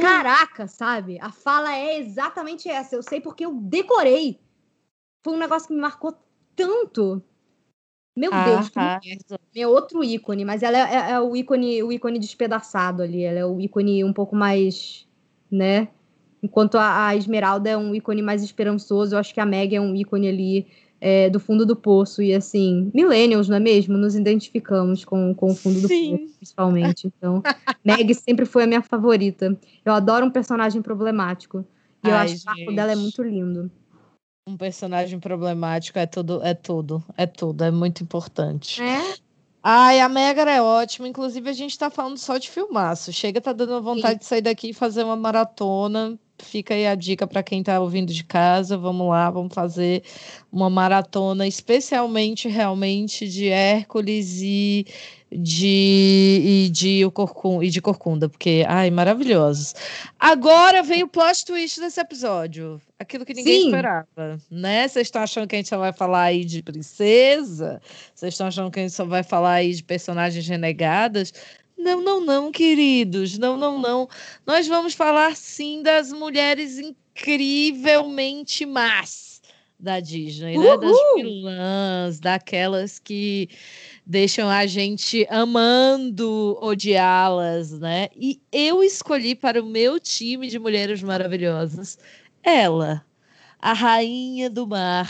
[0.01, 1.18] Caraca, sabe?
[1.22, 2.95] A fala é exatamente essa.
[2.95, 4.39] Eu sei porque eu decorei.
[5.24, 6.13] Foi um negócio que me marcou
[6.55, 7.24] tanto.
[8.15, 8.70] Meu ah, Deus,
[9.51, 13.24] que é outro ícone, mas ela é, é, é, o ícone, o ícone despedaçado ali.
[13.24, 15.07] Ela é o ícone um pouco mais,
[15.49, 15.88] né?
[16.41, 19.81] Enquanto a, a Esmeralda é um ícone mais esperançoso, eu acho que a Meg é
[19.81, 20.67] um ícone ali
[21.01, 22.21] é, do fundo do poço.
[22.21, 23.97] E assim, millennials, não é mesmo?
[23.97, 26.17] Nos identificamos com, com o fundo do Sim.
[26.17, 27.07] poço, principalmente.
[27.07, 27.41] Então,
[27.83, 29.57] Meg sempre foi a minha favorita.
[29.83, 31.65] Eu adoro um personagem problemático.
[32.03, 33.71] E Ai, eu acho que o arco dela é muito lindo
[34.47, 38.81] um personagem problemático é tudo, é tudo, é tudo, é muito importante.
[38.81, 39.15] É?
[39.61, 41.07] Ai, a Megar é ótima.
[41.07, 43.11] Inclusive, a gente tá falando só de filmaço.
[43.11, 44.19] Chega, tá dando vontade Sim.
[44.19, 46.17] de sair daqui e fazer uma maratona.
[46.39, 48.77] Fica aí a dica para quem tá ouvindo de casa.
[48.77, 50.03] Vamos lá, vamos fazer
[50.51, 54.85] uma maratona, especialmente realmente de Hércules e
[55.31, 59.73] de e de o Corcunda, e de Corcunda, porque ai, maravilhosos.
[60.19, 63.65] Agora vem o plot twist desse episódio, aquilo que ninguém Sim.
[63.65, 64.88] esperava, né?
[64.88, 67.81] Vocês estão achando que a gente só vai falar aí de princesa?
[68.13, 71.33] Vocês estão achando que a gente só vai falar aí de personagens renegadas?
[71.78, 73.38] Não, não, não, queridos.
[73.38, 74.09] Não, não, não.
[74.45, 79.41] Nós vamos falar sim das mulheres incrivelmente más
[79.80, 80.63] da Disney, Uhul.
[80.63, 80.78] né?
[80.78, 83.47] Das vilãs, daquelas que
[84.05, 88.09] deixam a gente amando odiá-las, né?
[88.15, 91.97] E eu escolhi para o meu time de mulheres maravilhosas
[92.43, 93.05] ela,
[93.59, 95.09] a rainha do mar,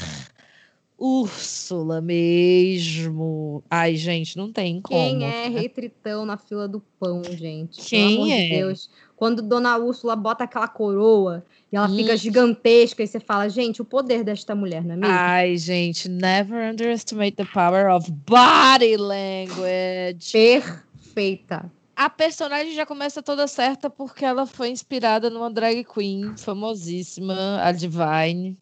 [0.97, 3.63] Úrsula mesmo.
[3.69, 4.99] Ai, gente, não tem como.
[4.99, 5.59] Quem é né?
[5.59, 7.79] retritão na fila do pão, gente?
[7.81, 8.43] Quem é?
[8.43, 8.89] De Deus.
[9.15, 13.85] Quando Dona Úrsula bota aquela coroa e ela fica gigantesca e você fala, gente, o
[13.85, 15.15] poder desta mulher, não é mesmo?
[15.15, 20.31] Ai, gente, never underestimate the power of body language.
[20.31, 21.71] Perfeita.
[21.95, 27.71] A personagem já começa toda certa porque ela foi inspirada numa drag queen famosíssima, a
[27.71, 28.55] Divine.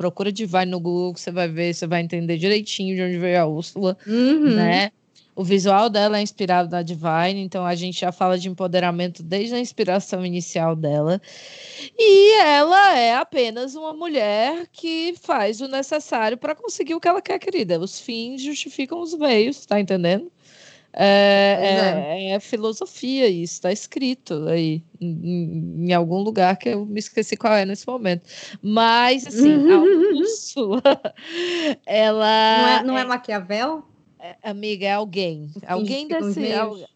[0.00, 3.44] Procura Divine no Google, você vai ver, você vai entender direitinho de onde veio a
[3.44, 4.54] Úrsula, uhum.
[4.54, 4.92] né?
[5.36, 9.54] O visual dela é inspirado na Divine, então a gente já fala de empoderamento desde
[9.54, 11.20] a inspiração inicial dela.
[11.98, 17.20] E ela é apenas uma mulher que faz o necessário para conseguir o que ela
[17.20, 17.78] quer, querida.
[17.78, 20.32] Os fins justificam os meios, tá entendendo?
[20.92, 26.84] É, é, é, é filosofia isso, está escrito aí em, em, algum lugar que eu
[26.84, 28.28] me esqueci qual é nesse momento.
[28.60, 30.82] Mas, assim, a Úrsula,
[31.86, 32.58] ela.
[32.60, 33.84] Não é, não é, é Maquiavel?
[34.18, 35.48] É, amiga, é alguém.
[35.66, 36.40] Alguém desse.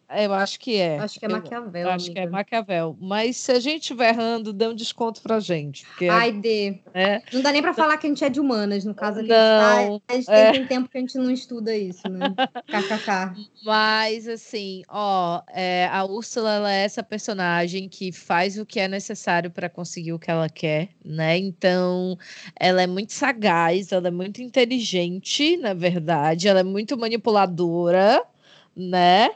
[0.09, 0.99] Eu acho que é.
[0.99, 1.83] Acho que é Maquiavel.
[1.83, 2.97] Eu, acho que é Maquiavel.
[3.01, 5.85] Mas se a gente estiver errando, dê um desconto pra gente.
[5.87, 6.81] Porque Ai, dê.
[6.93, 7.23] É...
[7.33, 9.19] Não dá nem pra falar que a gente é de humanas, no caso.
[9.19, 10.53] A gente, não, tá, a gente é...
[10.53, 12.35] tem tempo que a gente não estuda isso, né?
[12.69, 13.35] KKK.
[13.65, 18.89] Mas, assim, ó, é, a Úrsula, ela é essa personagem que faz o que é
[18.89, 21.37] necessário para conseguir o que ela quer, né?
[21.39, 22.17] Então,
[22.59, 28.23] ela é muito sagaz, ela é muito inteligente, na verdade, ela é muito manipuladora,
[28.77, 29.31] né?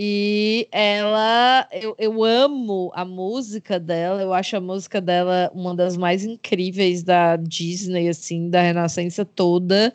[0.00, 5.96] E ela, eu, eu amo a música dela, eu acho a música dela uma das
[5.96, 9.92] mais incríveis da Disney, assim, da Renascença toda,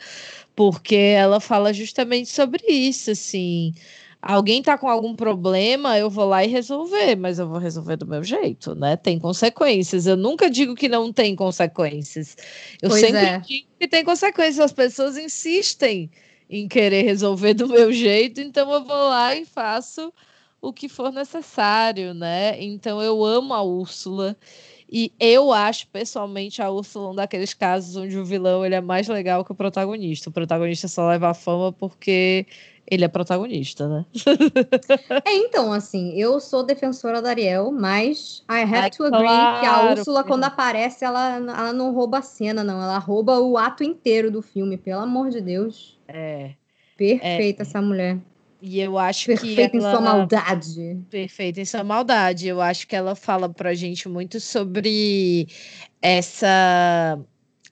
[0.53, 3.73] porque ela fala justamente sobre isso, assim.
[4.21, 8.05] Alguém tá com algum problema, eu vou lá e resolver, mas eu vou resolver do
[8.05, 8.97] meu jeito, né?
[8.97, 10.05] Tem consequências.
[10.05, 12.35] Eu nunca digo que não tem consequências.
[12.81, 13.37] Eu pois sempre é.
[13.39, 14.59] digo que tem consequências.
[14.59, 16.09] As pessoas insistem
[16.49, 20.13] em querer resolver do meu jeito, então eu vou lá e faço
[20.61, 22.61] o que for necessário, né?
[22.61, 24.37] Então eu amo a Úrsula
[24.89, 29.07] e eu acho pessoalmente a Úrsula um daqueles casos onde o vilão ele é mais
[29.07, 30.29] legal que o protagonista.
[30.29, 32.45] O protagonista só leva a fama porque
[32.89, 34.05] ele é protagonista, né?
[35.25, 39.59] é, então, assim, eu sou defensora da Ariel, mas I have Ai, to agree claro,
[39.59, 42.81] que a Úrsula, quando aparece, ela, ela não rouba a cena, não.
[42.81, 45.97] Ela rouba o ato inteiro do filme, pelo amor de Deus.
[46.07, 46.51] É.
[46.97, 48.17] Perfeita essa mulher.
[48.61, 49.91] E eu acho Perfeita que em ela...
[49.91, 50.97] sua maldade.
[51.09, 52.47] Perfeita em sua maldade.
[52.47, 55.47] Eu acho que ela fala pra gente muito sobre
[56.01, 57.19] essa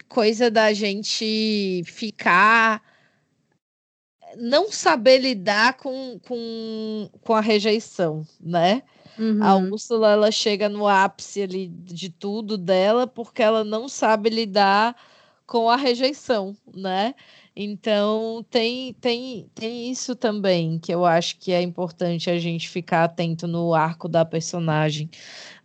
[0.09, 2.81] coisa da gente ficar
[4.37, 8.83] não saber lidar com, com, com a rejeição, né?
[9.17, 9.43] Uhum.
[9.43, 14.95] A Úrsula ela chega no ápice ali de tudo dela porque ela não sabe lidar
[15.45, 17.13] com a rejeição, né?
[17.53, 23.03] Então tem, tem, tem isso também que eu acho que é importante a gente ficar
[23.03, 25.09] atento no arco da personagem.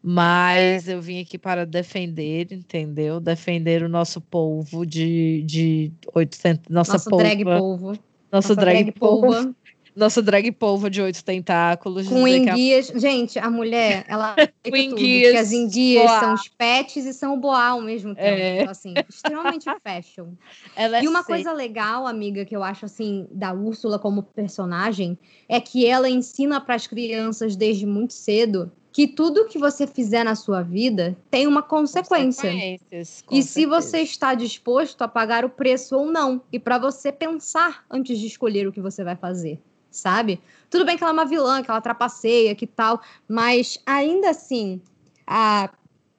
[0.02, 3.20] Mas eu vim aqui para defender, entendeu?
[3.20, 6.68] Defender o nosso povo de, de 800.
[6.68, 7.98] Nossa Nosso polva, drag polvo.
[8.30, 9.20] Nosso Nossa drag, polvo.
[9.32, 9.54] polva.
[9.94, 12.06] Nosso drag polvo de oito tentáculos.
[12.06, 12.88] Com que a- enguias.
[12.88, 16.20] Gente, a mulher, ela Com tudo, enguias, as enguias boa.
[16.20, 18.26] são os pets e são o boa ao mesmo tempo.
[18.26, 18.60] É.
[18.60, 20.32] Então, assim, extremamente fashion.
[20.76, 21.32] ela é E uma seca.
[21.32, 25.18] coisa legal, amiga, que eu acho assim da Úrsula como personagem
[25.48, 30.24] é que ela ensina para as crianças desde muito cedo que tudo que você fizer
[30.24, 32.50] na sua vida tem uma consequência.
[32.50, 36.78] Consequências, com E se você está disposto a pagar o preço ou não, e para
[36.78, 40.40] você pensar antes de escolher o que você vai fazer, sabe?
[40.70, 44.80] Tudo bem que ela é uma vilã, que ela trapaceia, que tal, mas ainda assim,
[45.26, 45.68] a,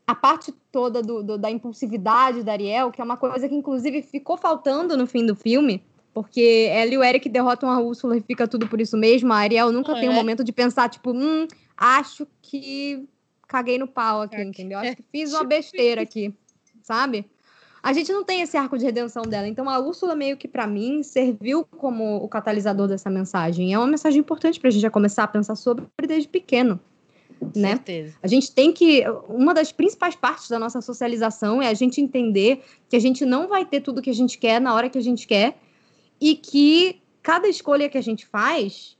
[0.05, 4.03] a parte toda do, do- da impulsividade da Ariel, que é uma coisa que inclusive
[4.03, 5.81] ficou faltando no fim do filme,
[6.13, 9.33] porque ela e o Eric derrotam a Úrsula e fica tudo por isso mesmo.
[9.33, 10.15] A Ariel nunca Não tem um é?
[10.15, 11.47] momento de pensar, tipo, hum,
[11.77, 13.07] acho que
[13.47, 14.79] caguei no pau aqui, entendeu?
[14.79, 16.33] Acho que fiz uma besteira aqui,
[16.81, 17.25] sabe?
[17.81, 19.47] A gente não tem esse arco de redenção dela.
[19.47, 23.73] Então a Úrsula meio que pra mim serviu como o catalisador dessa mensagem.
[23.73, 26.79] É uma mensagem importante pra gente já começar a pensar sobre desde pequeno,
[27.39, 27.75] Com né?
[27.75, 28.15] certeza.
[28.21, 29.05] A gente tem que.
[29.29, 33.47] Uma das principais partes da nossa socialização é a gente entender que a gente não
[33.47, 35.57] vai ter tudo que a gente quer na hora que a gente quer
[36.19, 38.96] e que cada escolha que a gente faz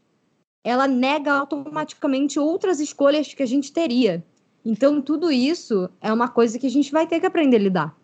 [0.67, 4.23] ela nega automaticamente outras escolhas que a gente teria.
[4.65, 7.97] Então, tudo isso é uma coisa que a gente vai ter que aprender a lidar.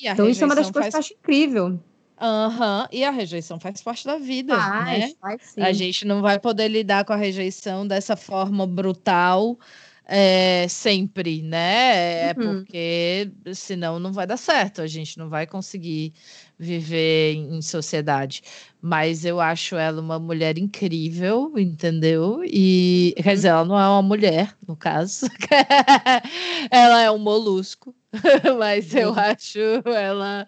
[0.00, 1.06] E Então, isso é uma das coisas que eu faz...
[1.06, 1.80] acho incrível.
[2.20, 5.12] Aham, E a rejeição faz parte da vida, né?
[5.20, 5.54] faz.
[5.58, 9.58] A gente não vai poder lidar com a rejeição dessa forma brutal
[10.06, 12.28] é, sempre, né?
[12.30, 12.62] É Uhum.
[12.64, 16.12] porque senão não vai dar certo, a gente não vai conseguir
[16.58, 18.42] viver em, sociedade.
[18.80, 22.42] Mas eu acho ela uma mulher incrível, entendeu?
[22.44, 23.34] E quer Uhum.
[23.34, 25.26] dizer, ela não é uma mulher, no caso.
[26.70, 27.94] ela é um molusco,
[28.58, 29.20] mas eu Sim.
[29.20, 30.46] acho ela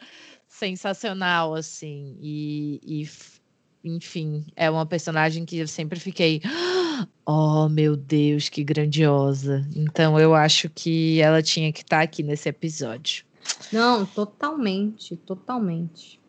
[0.49, 2.17] sensacional, assim.
[2.21, 3.09] E, e,
[3.85, 6.41] enfim, é uma personagem que eu sempre fiquei.
[7.29, 9.69] Oh, meu Deus, que grandiosa.
[9.75, 13.26] Então eu acho que ela tinha que estar aqui nesse episódio.
[13.73, 16.21] Não, totalmente, totalmente.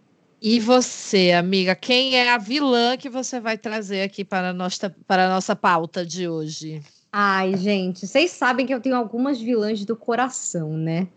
[0.41, 4.95] E você, amiga, quem é a vilã que você vai trazer aqui para a nossa,
[5.07, 6.81] para a nossa pauta de hoje?
[7.11, 11.07] Ai, gente, vocês sabem que eu tenho algumas vilãs do coração, né?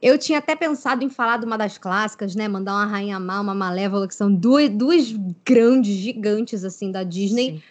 [0.00, 2.46] Eu tinha até pensado em falar de uma das clássicas, né?
[2.46, 5.10] Mandar uma Rainha Má, uma Malévola, que são duas, duas
[5.44, 7.52] grandes, gigantes, assim, da Disney.
[7.52, 7.62] Sim.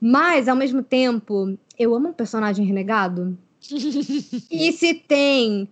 [0.00, 3.36] Mas, ao mesmo tempo, eu amo um personagem renegado.
[4.50, 5.68] E se tem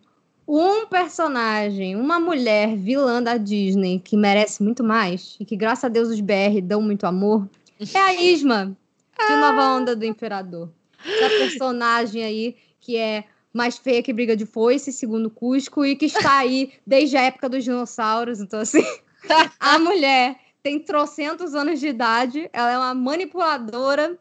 [0.48, 5.88] um personagem, uma mulher vilã da Disney que merece muito mais, e que, graças a
[5.88, 7.46] Deus, os BR dão muito amor,
[7.94, 8.74] é a Isma.
[9.18, 10.70] de Nova Onda do Imperador.
[11.04, 16.06] Essa personagem aí que é mais feia que briga de foice, segundo Cusco, e que
[16.06, 18.40] está aí desde a época dos dinossauros.
[18.40, 18.82] Então, assim,
[19.60, 24.18] a mulher tem trocentos anos de idade, ela é uma manipuladora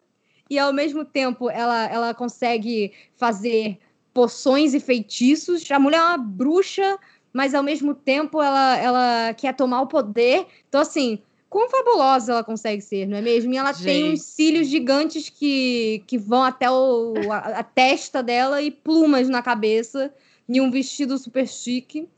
[0.50, 3.80] e, ao mesmo tempo, ela, ela consegue fazer
[4.18, 5.70] poções e feitiços.
[5.70, 6.98] A mulher é uma bruxa,
[7.32, 10.48] mas, ao mesmo tempo, ela, ela quer tomar o poder.
[10.68, 13.54] Então, assim, quão fabulosa ela consegue ser, não é mesmo?
[13.54, 13.84] E ela Gente.
[13.84, 19.30] tem uns cílios gigantes que, que vão até o, a, a, testa dela e plumas
[19.30, 20.12] na cabeça
[20.50, 22.10] e um vestido super chique.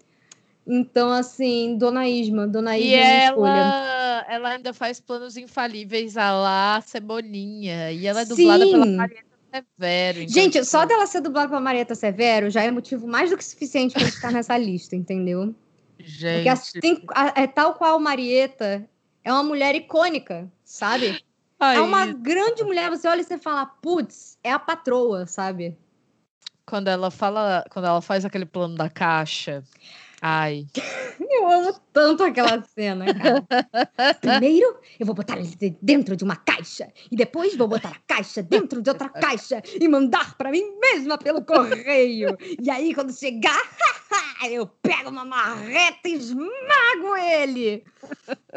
[0.65, 6.79] Então, assim, Dona Isma, Dona Isma e ela, ela ainda faz planos infalíveis a lá
[6.79, 7.91] Cebolinha.
[7.91, 8.71] E ela é dublada Sim.
[8.71, 10.19] pela Marieta Severo.
[10.19, 13.43] Então, Gente, só dela ser dublada pela Marieta Severo já é motivo mais do que
[13.43, 15.53] suficiente para estar nessa lista, entendeu?
[15.97, 16.35] Gente.
[16.35, 18.87] Porque assim, tem, é tal qual Marieta,
[19.23, 21.23] é uma mulher icônica, sabe?
[21.59, 22.89] Ai, é uma grande mulher.
[22.89, 25.77] Você olha e você fala, putz, é a patroa, sabe?
[26.65, 29.63] Quando ela fala, quando ela faz aquele plano da caixa.
[30.21, 30.65] Ai.
[31.29, 33.45] Eu amo tanto aquela cena, cara.
[34.19, 36.91] Primeiro, eu vou botar ele dentro de uma caixa.
[37.11, 41.17] E depois vou botar a caixa dentro de outra caixa e mandar para mim mesma
[41.17, 42.35] pelo correio.
[42.59, 43.61] E aí, quando chegar,
[44.49, 47.83] eu pego uma marreta e esmago ele.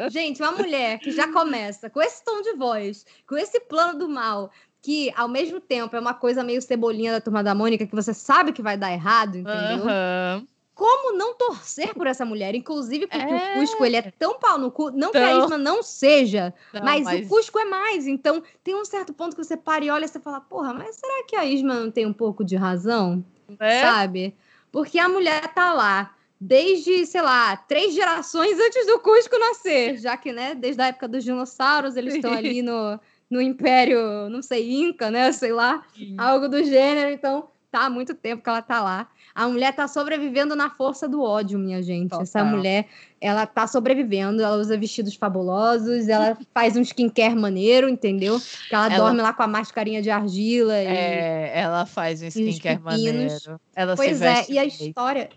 [0.09, 4.09] Gente, uma mulher que já começa com esse tom de voz, com esse plano do
[4.09, 4.51] mal,
[4.81, 8.13] que ao mesmo tempo é uma coisa meio cebolinha da turma da Mônica, que você
[8.13, 9.85] sabe que vai dar errado, entendeu?
[9.85, 12.55] Uhum como não torcer por essa mulher?
[12.55, 13.55] Inclusive porque é...
[13.55, 15.11] o Cusco ele é tão pau no cu, não então...
[15.11, 15.43] que a.
[15.43, 18.07] Isma não seja, não, mas, mas, o Cusco é mais.
[18.07, 20.95] Então tem um certo ponto que você para e olha e você fala, porra, mas
[20.95, 23.23] será que a Isma não tem um pouco de razão?
[23.59, 23.81] É?
[23.81, 24.35] Sabe?
[24.71, 26.15] Porque a mulher tá lá
[26.45, 31.07] desde, sei lá, três gerações antes do Cusco nascer, já que, né, desde a época
[31.07, 32.99] dos dinossauros, eles estão ali no,
[33.29, 35.85] no Império, não sei, Inca, né, sei lá,
[36.17, 39.07] algo do gênero, então tá há muito tempo que ela tá lá.
[39.33, 42.11] A mulher tá sobrevivendo na força do ódio, minha gente.
[42.11, 42.21] Total.
[42.21, 42.85] Essa mulher,
[43.19, 48.39] ela tá sobrevivendo, ela usa vestidos fabulosos, ela faz um skincare maneiro, entendeu?
[48.69, 50.79] Que ela, ela, dorme lá com a mascarinha de argila.
[50.79, 53.59] E, é, ela faz um skincare maneiro.
[53.75, 55.29] Ela pois é, e a história.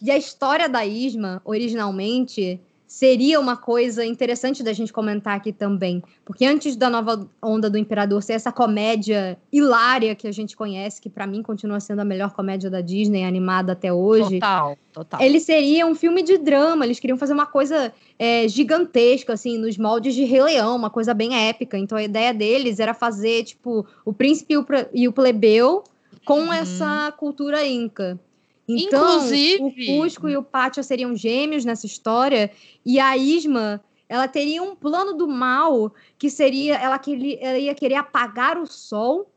[0.00, 2.60] E a história da Isma, originalmente,
[2.92, 6.02] seria uma coisa interessante da gente comentar aqui também.
[6.26, 11.00] Porque antes da nova onda do Imperador ser essa comédia hilária que a gente conhece,
[11.00, 14.38] que para mim continua sendo a melhor comédia da Disney animada até hoje.
[14.38, 15.22] Total, total.
[15.22, 19.78] Ele seria um filme de drama, eles queriam fazer uma coisa é, gigantesca, assim, nos
[19.78, 21.78] moldes de Rei Leão, uma coisa bem épica.
[21.78, 24.52] Então a ideia deles era fazer, tipo, o príncipe
[24.92, 25.82] e o plebeu
[26.26, 26.52] com uhum.
[26.52, 28.20] essa cultura inca.
[28.68, 29.62] Então, Inclusive...
[29.62, 32.50] o Cusco e o Pátio seriam gêmeos nessa história,
[32.84, 37.74] e a Isma, ela teria um plano do mal, que seria, ela, queria, ela ia
[37.74, 39.30] querer apagar o sol,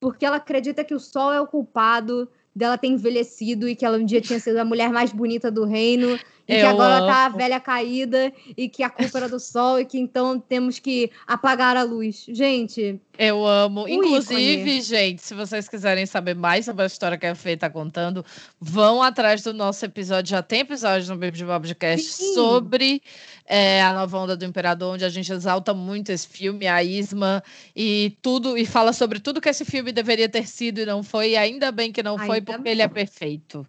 [0.00, 3.96] porque ela acredita que o sol é o culpado dela ter envelhecido e que ela
[3.96, 7.06] um dia tinha sido a mulher mais bonita do reino e que agora amo.
[7.06, 10.78] tá a velha caída e que a culpa era do sol e que então temos
[10.78, 12.26] que apagar a luz.
[12.28, 13.00] Gente.
[13.18, 13.86] Eu amo.
[13.86, 14.80] Inclusive, ícone.
[14.82, 18.24] gente, se vocês quiserem saber mais sobre a história que a Fê tá contando,
[18.60, 20.30] vão atrás do nosso episódio.
[20.30, 23.02] Já tem episódio no Baby Bobcast sobre
[23.46, 27.42] é, a nova onda do Imperador, onde a gente exalta muito esse filme, a Isma,
[27.76, 31.30] e tudo, e fala sobre tudo que esse filme deveria ter sido e não foi.
[31.30, 32.72] E ainda bem que não ainda foi, porque bem.
[32.72, 33.66] ele é perfeito.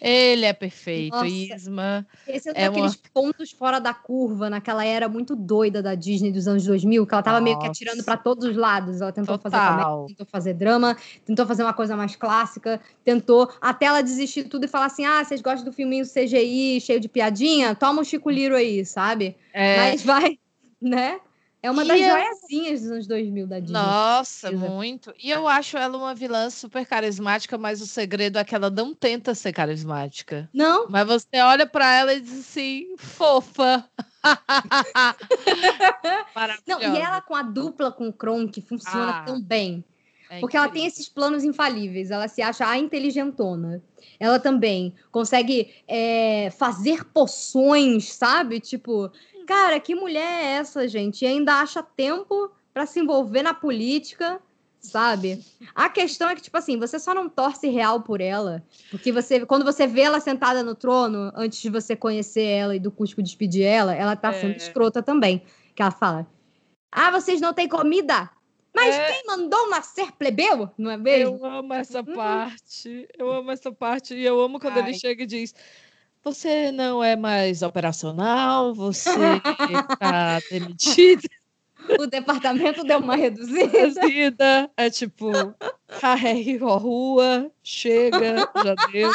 [0.00, 2.06] Ele é perfeito, Nossa, Isma.
[2.26, 3.00] Esse é um é daqueles uma...
[3.12, 7.22] pontos fora da curva, naquela era muito doida da Disney dos anos 2000, que ela
[7.22, 7.44] tava Nossa.
[7.44, 9.00] meio que atirando para todos os lados.
[9.00, 9.50] Ela tentou Total.
[9.50, 10.96] fazer comédia, tentou fazer drama,
[11.26, 15.04] tentou fazer uma coisa mais clássica, tentou até ela desistir de tudo e falar assim:
[15.04, 17.74] ah, vocês gostam do filminho CGI cheio de piadinha?
[17.74, 19.36] Toma o Chico Liro aí, sabe?
[19.52, 19.76] É...
[19.90, 20.38] Mas vai,
[20.80, 21.18] né?
[21.62, 22.10] É uma e das eu...
[22.10, 23.72] joiazinhas dos anos 2000 da Disney.
[23.72, 25.14] Nossa, muito.
[25.22, 28.94] E eu acho ela uma vilã super carismática, mas o segredo é que ela não
[28.94, 30.48] tenta ser carismática.
[30.54, 30.86] Não.
[30.88, 33.84] Mas você olha para ela e diz assim, fofa.
[36.66, 39.84] não, e ela com a dupla com o Kronk funciona ah, tão bem.
[40.30, 43.82] É porque ela tem esses planos infalíveis, ela se acha a inteligentona.
[44.20, 48.60] Ela também consegue é, fazer poções, sabe?
[48.60, 49.10] Tipo,
[49.48, 51.22] Cara, que mulher é essa, gente?
[51.22, 54.38] E ainda acha tempo para se envolver na política,
[54.78, 55.42] sabe?
[55.74, 59.46] A questão é que, tipo assim, você só não torce real por ela, porque você,
[59.46, 63.22] quando você vê ela sentada no trono, antes de você conhecer ela e do Cusco
[63.22, 64.56] despedir ela, ela tá sendo é.
[64.56, 65.42] escrota também.
[65.74, 66.26] Que ela fala:
[66.92, 68.28] Ah, vocês não têm comida?
[68.74, 69.12] Mas é.
[69.12, 70.68] quem mandou nascer plebeu?
[70.76, 71.38] Não é mesmo?
[71.38, 72.14] Eu amo essa uhum.
[72.14, 73.08] parte.
[73.16, 74.14] Eu amo essa parte.
[74.14, 74.90] E eu amo quando Ai.
[74.90, 75.54] ele chega e diz:
[76.22, 79.10] você não é mais operacional, você
[79.90, 81.28] está demitida.
[81.98, 83.66] o departamento deu uma reduzida.
[83.66, 84.70] Reduzida.
[84.76, 85.30] É tipo,
[86.00, 89.10] carregue a rua, chega, já deu.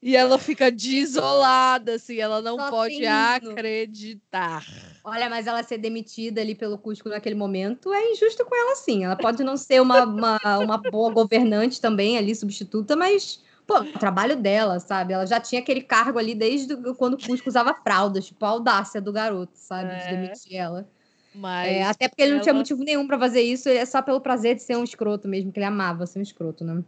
[0.00, 4.64] E ela fica desolada, assim, ela não Só pode acreditar.
[5.02, 9.04] Olha, mas ela ser demitida ali pelo Cusco naquele momento é injusto com ela, sim.
[9.04, 13.98] Ela pode não ser uma, uma, uma boa governante também ali, substituta, mas, pô, o
[13.98, 15.12] trabalho dela, sabe?
[15.12, 18.98] Ela já tinha aquele cargo ali desde quando o Cusco usava fraldas, tipo, a audácia
[18.98, 19.90] do garoto, sabe?
[19.90, 19.98] É.
[19.98, 20.88] De demitir ela.
[21.34, 24.22] Mas é, até porque ele não tinha motivo nenhum para fazer isso, é só pelo
[24.22, 26.82] prazer de ser um escroto mesmo, que ele amava ser um escroto, né?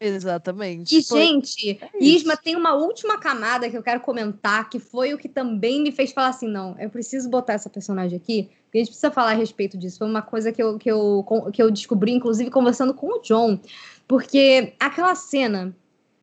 [0.00, 0.96] Exatamente.
[0.96, 1.20] E, foi...
[1.20, 5.28] gente, é Isma tem uma última camada que eu quero comentar, que foi o que
[5.28, 8.88] também me fez falar assim: não, eu preciso botar essa personagem aqui, porque a gente
[8.88, 9.98] precisa falar a respeito disso.
[9.98, 13.60] Foi uma coisa que eu, que eu, que eu descobri, inclusive, conversando com o John,
[14.08, 15.76] porque aquela cena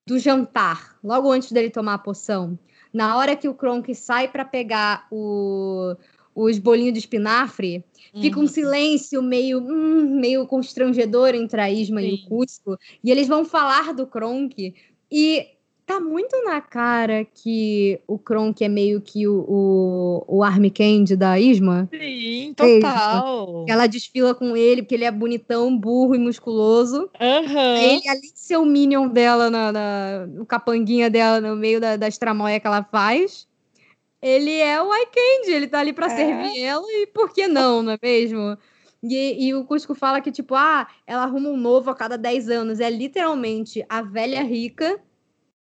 [0.07, 2.57] do jantar, logo antes dele tomar a poção,
[2.91, 5.95] na hora que o Kronk sai para pegar o,
[6.33, 7.83] os bolinhos de espinafre,
[8.19, 8.47] Fica um uhum.
[8.47, 12.07] silêncio meio, hum, meio constrangedor entre a Isma Sim.
[12.07, 12.77] e o Cusco.
[13.03, 14.73] E eles vão falar do Kronk.
[15.11, 15.47] E
[15.87, 21.15] tá muito na cara que o Kronk é meio que o, o, o Army Candy
[21.15, 21.87] da Isma.
[21.89, 23.65] Sim, total.
[23.69, 27.09] Ela desfila com ele porque ele é bonitão, burro e musculoso.
[27.19, 27.77] Uhum.
[27.77, 31.95] Ele, além de ser o minion dela, na, na, o capanguinha dela no meio da,
[31.95, 33.47] das tramóias que ela faz
[34.21, 36.09] ele é o iCandy, ele tá ali para é.
[36.09, 38.57] servir ela e por que não, não é mesmo?
[39.03, 42.49] E, e, o Cusco fala que, tipo, ah, ela arruma um novo a cada 10
[42.49, 42.79] anos.
[42.79, 44.99] É literalmente a velha rica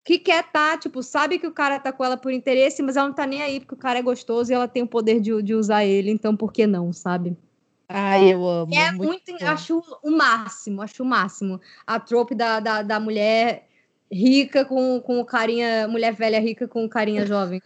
[0.05, 3.09] que quer tá, tipo, sabe que o cara tá com ela por interesse, mas ela
[3.09, 5.43] não tá nem aí porque o cara é gostoso e ela tem o poder de,
[5.43, 7.37] de usar ele, então por que não, sabe?
[7.89, 8.75] Ai, eu amo.
[8.75, 11.61] É muito, muito acho o máximo, acho o máximo.
[11.87, 13.67] A trope da, da, da mulher
[14.13, 17.63] rica com, com carinha, mulher velha rica com carinha jovem.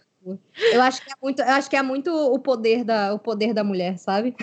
[0.71, 3.53] Eu acho que é muito, eu acho que é muito o poder da, o poder
[3.53, 4.35] da mulher, sabe?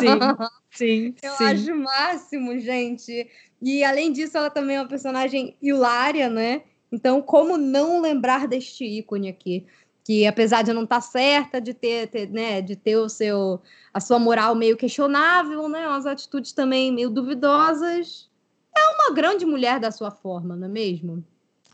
[0.00, 0.18] Sim,
[0.70, 1.14] sim.
[1.22, 1.44] eu sim.
[1.44, 3.28] acho o máximo, gente.
[3.60, 6.62] E além disso, ela também é uma personagem hilária, né?
[6.92, 9.66] Então, como não lembrar deste ícone aqui?
[10.04, 13.60] Que apesar de não estar tá certa, de ter, ter, né, de ter o seu,
[13.94, 15.86] a sua moral meio questionável, né?
[15.86, 18.28] As atitudes também meio duvidosas.
[18.76, 21.24] É uma grande mulher da sua forma, não é mesmo?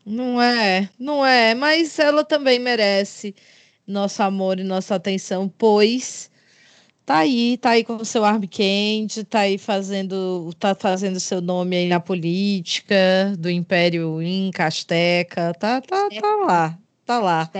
[0.07, 3.35] Não é, não é, mas ela também merece
[3.87, 6.31] nosso amor e nossa atenção, pois
[7.09, 11.41] tá aí, tá aí com o seu arme quente, tá aí fazendo, tá fazendo seu
[11.41, 17.51] nome aí na política do Império Inca, Azteca, tá, tá, tá lá, tá lá.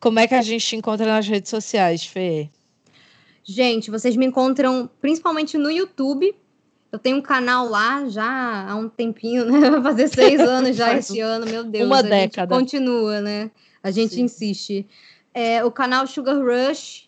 [0.01, 2.51] como é que a gente te encontra nas redes sociais, Fê?
[3.45, 6.35] Gente, vocês me encontram principalmente no YouTube,
[6.91, 9.59] eu tenho um canal lá já há um tempinho, né?
[9.71, 11.87] Vai fazer seis anos já este ano, meu Deus.
[11.87, 12.55] Uma década.
[12.55, 13.51] continua, né?
[13.83, 14.23] A gente Sim.
[14.23, 14.87] insiste.
[15.33, 17.08] É, o canal Sugar Rush,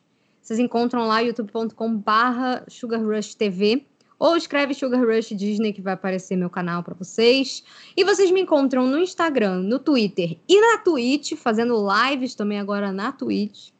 [0.50, 3.86] vocês encontram lá, youtube.com/barra Sugar Rush TV.
[4.18, 7.62] Ou escreve Sugar Rush Disney, que vai aparecer meu canal para vocês.
[7.96, 12.90] E vocês me encontram no Instagram, no Twitter e na Twitch, fazendo lives também agora
[12.90, 13.70] na Twitch,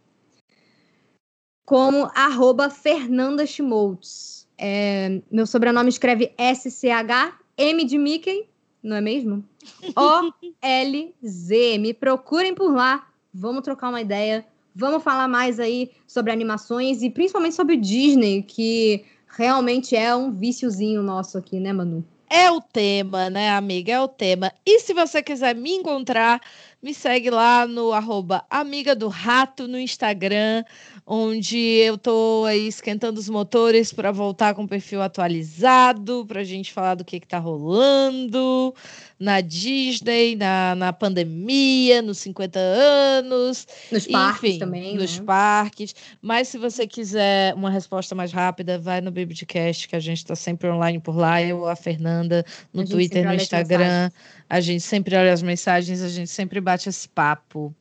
[1.67, 4.49] como arroba Fernanda Schmoltz.
[4.57, 8.49] É, meu sobrenome escreve S-C-H, M de Mickey,
[8.81, 9.45] não é mesmo?
[9.99, 11.79] O-L-Z.
[11.79, 13.09] Me procurem por lá.
[13.35, 14.47] Vamos trocar uma ideia.
[14.75, 19.05] Vamos falar mais aí sobre animações e principalmente sobre Disney, que
[19.37, 22.05] realmente é um viciozinho nosso aqui, né, Manu?
[22.33, 23.93] É o tema, né, amiga?
[23.93, 24.53] É o tema.
[24.65, 26.41] E se você quiser me encontrar,
[26.81, 30.65] me segue lá no arroba Amiga do Rato no Instagram
[31.13, 36.45] onde eu estou aí esquentando os motores para voltar com o perfil atualizado, para a
[36.45, 38.73] gente falar do que está rolando
[39.19, 43.67] na Disney, na, na pandemia, nos 50 anos.
[43.91, 44.95] Nos enfim, parques também.
[44.95, 45.25] Nos né?
[45.25, 45.97] parques.
[46.23, 50.37] Mas se você quiser uma resposta mais rápida, vai no Biblicast, que a gente está
[50.37, 51.43] sempre online por lá.
[51.43, 54.13] Eu, a Fernanda, no a Twitter, no Instagram.
[54.49, 57.75] A gente sempre olha as mensagens, a gente sempre bate esse papo.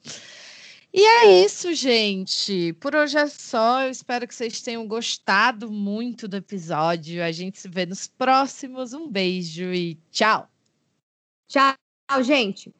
[0.92, 2.74] E é isso, gente.
[2.74, 3.84] Por hoje é só.
[3.84, 7.24] Eu espero que vocês tenham gostado muito do episódio.
[7.24, 8.94] A gente se vê nos próximos.
[8.94, 10.50] Um beijo e tchau.
[11.48, 11.76] Tchau,
[12.24, 12.74] gente.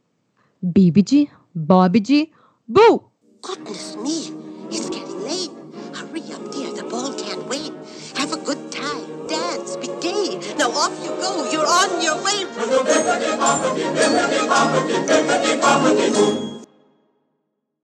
[0.62, 2.32] Bibidi, Bobidi,
[2.68, 3.10] Boo!
[3.42, 4.30] Goodness me,
[4.70, 5.50] it's getting late.
[5.96, 6.72] Hurry up, dear.
[6.74, 7.74] The ball can't wait.
[8.16, 9.28] Have a good time.
[9.28, 9.78] Dance.
[9.78, 10.38] Be gay.
[10.56, 11.50] Now off you go.
[11.50, 12.46] You're on your way.